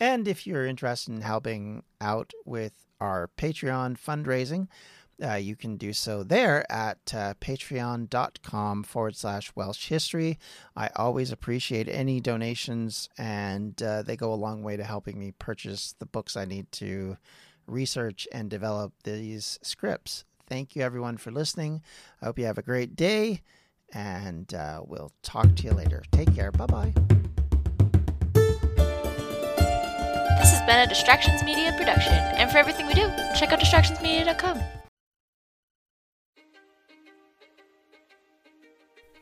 And 0.00 0.26
if 0.26 0.46
you're 0.46 0.66
interested 0.66 1.14
in 1.14 1.20
helping 1.20 1.82
out 2.00 2.32
with 2.44 2.84
our 3.00 3.30
Patreon 3.36 3.98
fundraising. 3.98 4.68
Uh, 5.22 5.34
you 5.34 5.54
can 5.54 5.76
do 5.76 5.92
so 5.92 6.22
there 6.22 6.70
at 6.70 7.12
uh, 7.14 7.34
patreon.com 7.40 8.82
forward 8.82 9.16
slash 9.16 9.52
Welsh 9.54 9.88
history. 9.88 10.38
I 10.76 10.90
always 10.96 11.30
appreciate 11.30 11.88
any 11.88 12.20
donations, 12.20 13.08
and 13.16 13.80
uh, 13.82 14.02
they 14.02 14.16
go 14.16 14.32
a 14.32 14.34
long 14.34 14.62
way 14.62 14.76
to 14.76 14.84
helping 14.84 15.18
me 15.18 15.32
purchase 15.32 15.94
the 15.98 16.06
books 16.06 16.36
I 16.36 16.44
need 16.44 16.70
to 16.72 17.16
research 17.66 18.26
and 18.32 18.50
develop 18.50 18.92
these 19.04 19.58
scripts. 19.62 20.24
Thank 20.46 20.76
you, 20.76 20.82
everyone, 20.82 21.16
for 21.16 21.30
listening. 21.30 21.82
I 22.20 22.26
hope 22.26 22.38
you 22.38 22.44
have 22.46 22.58
a 22.58 22.62
great 22.62 22.96
day, 22.96 23.40
and 23.92 24.52
uh, 24.52 24.82
we'll 24.84 25.12
talk 25.22 25.54
to 25.56 25.62
you 25.62 25.72
later. 25.72 26.02
Take 26.12 26.34
care. 26.34 26.50
Bye 26.50 26.66
bye. 26.66 26.92
This 30.38 30.52
has 30.52 30.62
been 30.66 30.80
a 30.80 30.86
Distractions 30.86 31.42
Media 31.42 31.72
production, 31.78 32.12
and 32.12 32.50
for 32.50 32.58
everything 32.58 32.86
we 32.86 32.94
do, 32.94 33.08
check 33.34 33.52
out 33.52 33.60
distractionsmedia.com. 33.60 34.83